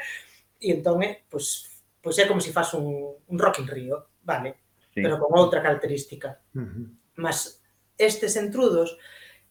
e 0.62 0.70
entón 0.70 1.02
é, 1.02 1.26
pois, 1.26 1.66
pois 1.98 2.16
é 2.22 2.24
como 2.30 2.38
se 2.38 2.54
faz 2.54 2.70
un, 2.78 2.86
un 3.18 3.36
Rock 3.38 3.60
in 3.60 3.68
Rio, 3.68 4.14
vale? 4.22 4.62
Sí. 4.94 5.02
Pero 5.02 5.18
con 5.18 5.34
outra 5.34 5.58
característica. 5.58 6.38
Uh 6.54 6.62
-huh. 6.62 6.86
Mas 7.18 7.58
estes 7.98 8.38
entrudos, 8.38 8.96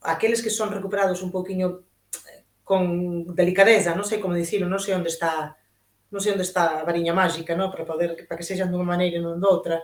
aqueles 0.00 0.40
que 0.40 0.50
son 0.50 0.72
recuperados 0.72 1.22
un 1.22 1.30
pouquiño 1.30 1.84
eh, 2.32 2.44
con 2.64 3.34
delicadeza, 3.36 3.92
non 3.94 4.08
sei 4.08 4.18
como 4.18 4.38
dicirlo, 4.38 4.72
non 4.72 4.80
sei 4.80 4.96
onde 4.96 5.12
está 5.12 5.56
non 6.12 6.20
sei 6.20 6.36
onde 6.36 6.44
está 6.44 6.80
a 6.80 6.84
variña 6.84 7.16
máxica, 7.16 7.56
non? 7.56 7.72
para 7.72 7.88
poder 7.88 8.12
para 8.28 8.36
que 8.36 8.44
sexan 8.44 8.68
dunha 8.68 8.84
maneira 8.84 9.16
e 9.16 9.24
non 9.24 9.40
doutra, 9.40 9.80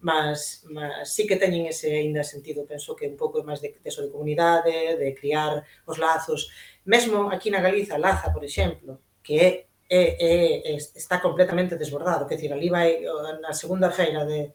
mas, 0.00 0.64
mas 0.72 1.12
sí 1.12 1.28
que 1.28 1.36
teñen 1.36 1.68
ese 1.68 1.92
aínda 1.92 2.24
sentido, 2.24 2.64
penso 2.64 2.96
que 2.96 3.08
un 3.08 3.16
pouco 3.16 3.44
máis 3.44 3.60
de, 3.60 3.76
de, 3.76 3.90
de 3.92 4.12
comunidade, 4.12 4.96
de 4.96 5.08
criar 5.12 5.64
os 5.84 5.96
lazos. 6.00 6.48
Mesmo 6.84 7.28
aquí 7.28 7.52
na 7.52 7.60
Galiza, 7.60 8.00
Laza, 8.00 8.32
por 8.32 8.44
exemplo, 8.44 9.00
que 9.20 9.34
é 9.36 9.50
é, 9.88 10.02
é, 10.18 10.76
está 10.76 11.20
completamente 11.20 11.76
desbordado, 11.76 12.26
que 12.26 12.36
decir, 12.36 12.52
ali 12.52 12.68
vai 12.68 13.00
na 13.40 13.52
segunda 13.52 13.90
feira 13.90 14.26
de 14.26 14.52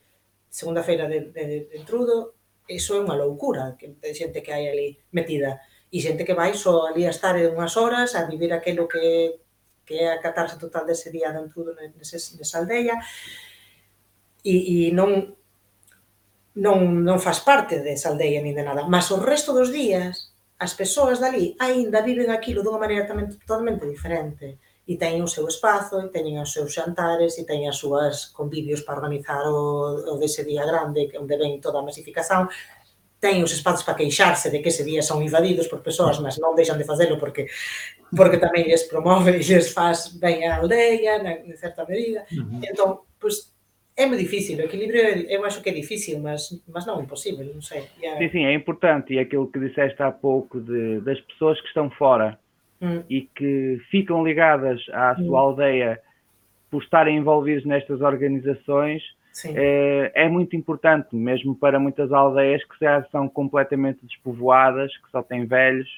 segunda 0.50 0.84
feira 0.84 1.08
de, 1.08 1.32
de, 1.32 1.72
de 1.72 1.80
Trudo, 1.88 2.36
iso 2.68 2.96
é 2.96 3.04
unha 3.04 3.16
loucura, 3.16 3.80
que 3.80 3.96
xente 4.12 4.44
que 4.44 4.52
hai 4.52 4.68
ali 4.68 5.00
metida. 5.16 5.64
E 5.92 6.00
xente 6.00 6.24
que 6.28 6.36
vai 6.36 6.56
só 6.56 6.88
ali 6.88 7.08
a 7.08 7.16
estar 7.16 7.36
unhas 7.36 7.76
horas 7.80 8.16
a 8.16 8.28
vivir 8.28 8.52
aquilo 8.52 8.88
que 8.88 9.40
que 9.92 10.00
é 10.00 10.14
a 10.14 10.22
catarse 10.22 10.58
total 10.58 10.86
dese 10.86 11.12
día 11.12 11.32
de 11.32 11.40
Entrudo 11.44 11.76
nese, 11.76 12.18
nesa 12.38 12.64
aldeia 12.64 12.96
e, 14.44 14.88
e 14.88 14.96
non 14.96 15.36
non, 16.56 17.04
non 17.04 17.18
faz 17.20 17.44
parte 17.44 17.84
desa 17.84 18.12
aldeia 18.12 18.40
nin 18.40 18.56
de 18.56 18.64
nada, 18.64 18.88
mas 18.88 19.12
o 19.12 19.20
resto 19.20 19.52
dos 19.52 19.72
días 19.72 20.32
as 20.64 20.78
persoas 20.78 21.20
dali 21.20 21.58
aínda 21.60 22.06
viven 22.06 22.32
aquilo 22.32 22.64
dunha 22.64 22.80
maneira 22.80 23.10
tamén 23.10 23.28
totalmente 23.36 23.84
diferente. 23.84 24.62
E 24.92 25.00
teñen 25.00 25.24
o 25.24 25.32
seu 25.32 25.48
espazo, 25.48 26.04
e 26.04 26.12
teñen 26.12 26.44
os 26.44 26.52
seus 26.52 26.76
xantares, 26.76 27.40
e 27.40 27.48
teñen 27.48 27.72
as 27.72 27.80
súas 27.80 28.28
convivios 28.36 28.84
para 28.84 29.00
organizar 29.00 29.48
o, 29.48 29.96
o 30.04 30.20
dese 30.20 30.44
día 30.44 30.68
grande, 30.68 31.08
onde 31.16 31.40
ven 31.40 31.64
toda 31.64 31.80
a 31.80 31.88
masificación, 31.88 32.52
teñen 33.24 33.48
os 33.48 33.56
espazos 33.56 33.88
para 33.88 33.96
queixarse 33.96 34.52
de 34.52 34.60
que 34.60 34.68
ese 34.68 34.84
día 34.84 35.00
son 35.00 35.24
invadidos 35.24 35.72
por 35.72 35.80
persoas, 35.80 36.20
mas 36.20 36.36
non 36.44 36.58
deixan 36.60 36.76
de 36.76 36.84
facelo 36.84 37.16
porque 37.16 37.48
porque 38.12 38.42
tamén 38.42 38.68
lles 38.68 38.84
promove 38.92 39.40
e 39.40 39.46
lles 39.46 39.72
faz 39.72 40.12
ben 40.20 40.44
a 40.44 40.60
aldeia, 40.60 41.24
na, 41.24 41.40
en 41.40 41.56
certa 41.56 41.88
medida. 41.88 42.28
Uh 42.28 42.44
-huh. 42.44 42.68
Entón, 42.68 42.90
pois, 43.16 43.56
é 43.96 44.04
moi 44.10 44.20
difícil, 44.20 44.60
o 44.60 44.68
equilibrio 44.68 45.30
eu 45.30 45.46
acho 45.48 45.62
que 45.62 45.70
é 45.70 45.76
difícil, 45.78 46.20
mas, 46.20 46.52
mas 46.68 46.84
non 46.84 47.00
é 47.00 47.06
impossível, 47.08 47.48
non 47.48 47.64
sei. 47.64 47.88
Yeah. 48.02 48.20
Sim, 48.20 48.30
sim, 48.34 48.44
é 48.44 48.52
importante, 48.52 49.14
e 49.14 49.22
aquilo 49.22 49.48
que 49.48 49.62
disseste 49.62 50.02
há 50.04 50.12
pouco 50.12 50.60
de, 50.60 51.00
das 51.06 51.22
pessoas 51.30 51.56
que 51.62 51.70
estão 51.72 51.88
fora 51.94 52.41
hum. 52.82 53.04
e 53.10 53.22
que 53.22 53.82
ficam 53.90 54.24
ligadas 54.24 54.82
à 54.92 55.16
sua 55.16 55.26
hum. 55.26 55.38
aldeia 55.38 56.00
por 56.70 56.82
estarem 56.82 57.18
envolvidos 57.18 57.66
nestas 57.66 58.02
organizações, 58.02 59.04
é, 59.46 60.12
é, 60.14 60.30
muito 60.30 60.56
importante, 60.56 61.16
mesmo 61.16 61.56
para 61.56 61.80
muitas 61.80 62.12
aldeias 62.12 62.64
que 62.66 62.76
já 62.82 63.04
são 63.12 63.30
completamente 63.30 64.06
despovoadas, 64.06 64.96
que 64.98 65.10
só 65.10 65.22
têm 65.22 65.46
velhos 65.46 65.90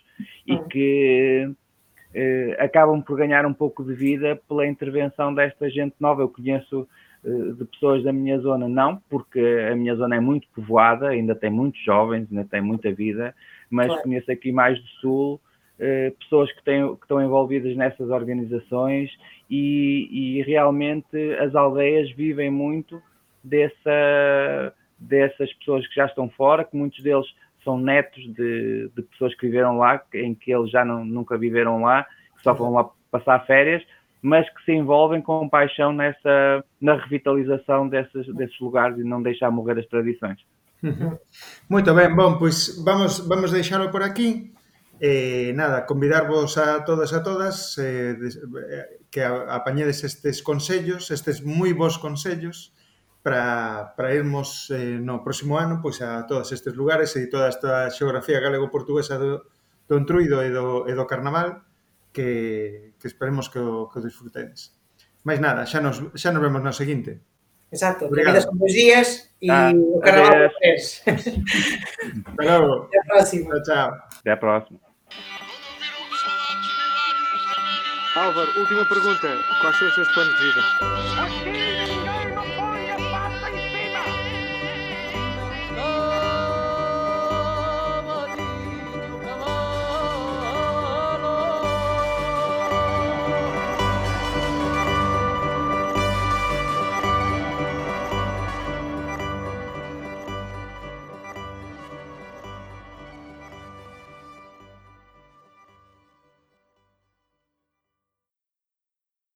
e 0.46 0.54
hum. 0.54 0.68
que 0.68 1.56
eh, 2.14 2.56
acabam 2.60 3.02
por 3.02 3.18
ganhar 3.18 3.46
um 3.46 3.54
pouco 3.54 3.84
de 3.84 3.94
vida 3.94 4.40
pela 4.48 4.68
intervenção 4.68 5.34
desta 5.34 5.70
gente 5.70 5.96
nova. 6.00 6.22
Eu 6.22 6.30
conheço 6.30 6.88
eh, 7.26 7.54
de 7.58 7.66
pessoas 7.66 8.04
da 8.04 8.14
minha 8.14 8.38
zona, 8.40 8.70
não, 8.70 9.02
porque 9.10 9.40
a 9.72 9.76
minha 9.76 9.96
zona 9.96 10.16
é 10.16 10.20
muito 10.20 10.48
povoada, 10.54 11.10
ainda 11.10 11.34
tem 11.34 11.50
muitos 11.50 11.84
jovens, 11.84 12.28
ainda 12.30 12.46
tem 12.46 12.62
muita 12.62 12.92
vida, 12.92 13.34
mas 13.70 13.88
claro. 13.88 14.04
conheço 14.04 14.32
aqui 14.32 14.52
mais 14.52 14.80
do 14.80 14.88
Sul 15.02 15.42
eh, 15.42 15.53
pessoas 16.20 16.52
que, 16.52 16.64
têm, 16.64 16.96
que 16.96 17.04
estão 17.04 17.22
envolvidas 17.22 17.76
nessas 17.76 18.10
organizações 18.10 19.10
e, 19.50 20.38
e 20.40 20.42
realmente 20.44 21.18
as 21.40 21.54
aldeias 21.56 22.12
vivem 22.12 22.50
muito 22.50 23.02
dessa, 23.44 24.74
dessas 24.98 25.52
pessoas 25.54 25.86
que 25.88 25.96
já 25.96 26.06
estão 26.06 26.30
fora, 26.30 26.64
que 26.64 26.76
muitos 26.76 27.02
deles 27.04 27.28
são 27.64 27.78
netos 27.78 28.24
de, 28.34 28.90
de 28.96 29.02
pessoas 29.04 29.36
que 29.36 29.46
viveram 29.46 29.78
lá, 29.78 30.02
em 30.14 30.34
que 30.34 30.52
eles 30.52 30.70
já 30.70 30.84
não, 30.86 31.04
nunca 31.04 31.38
viveram 31.38 31.82
lá, 31.82 32.04
que 32.38 32.44
só 32.44 32.54
vão 32.54 32.74
lá 32.74 32.90
passar 33.10 33.46
férias, 33.46 33.84
mas 34.22 34.50
que 34.50 34.64
se 34.64 34.72
envolvem 34.72 35.22
com 35.22 35.48
paixão 35.50 35.92
nessa, 35.92 36.64
na 36.80 36.96
revitalização 36.96 37.88
desses, 37.88 38.26
desses 38.36 38.60
lugares 38.60 38.98
e 38.98 39.04
não 39.04 39.22
deixar 39.22 39.52
morrer 39.52 39.80
as 39.80 39.88
tradições. 39.88 40.40
Muito 41.70 41.94
bem, 41.94 42.14
bom, 42.14 42.38
pois 42.38 42.82
vamos, 42.84 43.26
vamos 43.28 43.52
deixalo 43.52 43.90
por 43.90 44.02
aquí. 44.02 44.52
eh, 45.04 45.52
nada, 45.52 45.86
convidarvos 45.86 46.58
a 46.58 46.86
todas 46.86 47.12
a 47.12 47.24
todas 47.24 47.76
eh, 47.78 48.16
que 49.12 49.20
apañedes 49.20 50.08
estes 50.08 50.40
consellos, 50.40 51.12
estes 51.12 51.44
moi 51.44 51.76
bons 51.76 52.00
consellos 52.00 52.72
para, 53.20 53.92
para 54.00 54.16
irmos 54.16 54.72
eh, 54.72 54.96
no 55.04 55.20
próximo 55.20 55.60
ano 55.60 55.84
pois 55.84 56.00
a 56.00 56.24
todos 56.24 56.56
estes 56.56 56.72
lugares 56.80 57.20
e 57.20 57.28
toda 57.28 57.52
esta 57.52 57.92
xeografía 57.92 58.40
galego-portuguesa 58.40 59.20
do, 59.20 59.44
do 59.92 60.00
Entruido 60.00 60.40
e 60.40 60.48
do, 60.56 60.88
e 60.88 60.96
do 60.96 61.04
Carnaval 61.04 61.68
que, 62.16 62.96
que 62.96 63.08
esperemos 63.12 63.52
que 63.52 63.60
o, 63.60 63.92
que 63.92 64.00
o 64.00 64.06
disfrutedes. 64.08 64.72
Mais 65.28 65.44
nada, 65.44 65.68
xa 65.68 65.84
nos, 65.84 66.00
xa 66.16 66.32
nos 66.32 66.40
vemos 66.40 66.64
no 66.64 66.72
seguinte. 66.72 67.20
Exacto, 67.68 68.08
Obrigado. 68.08 68.40
que 68.40 68.48
son 68.48 68.56
dos 68.56 68.72
días 68.72 69.36
e 69.44 69.52
ah, 69.52 69.76
o 69.76 70.00
Carnaval 70.00 70.48
tres. 70.64 71.04
Hasta 71.04 72.40
logo. 72.40 72.88
Até 72.88 72.98
a 73.00 73.04
próxima. 73.04 73.52
Chao. 73.68 73.68
tchau. 73.68 73.90
Até 74.24 74.32
a 74.32 74.40
próxima. 74.40 74.93
Álvaro, 78.16 78.60
última 78.60 78.86
pergunta. 78.86 79.44
Quais 79.60 79.78
são 79.78 79.88
os 79.88 79.96
seus 79.96 80.08
planos 80.10 80.36
de 80.36 80.44
vida? 80.44 82.23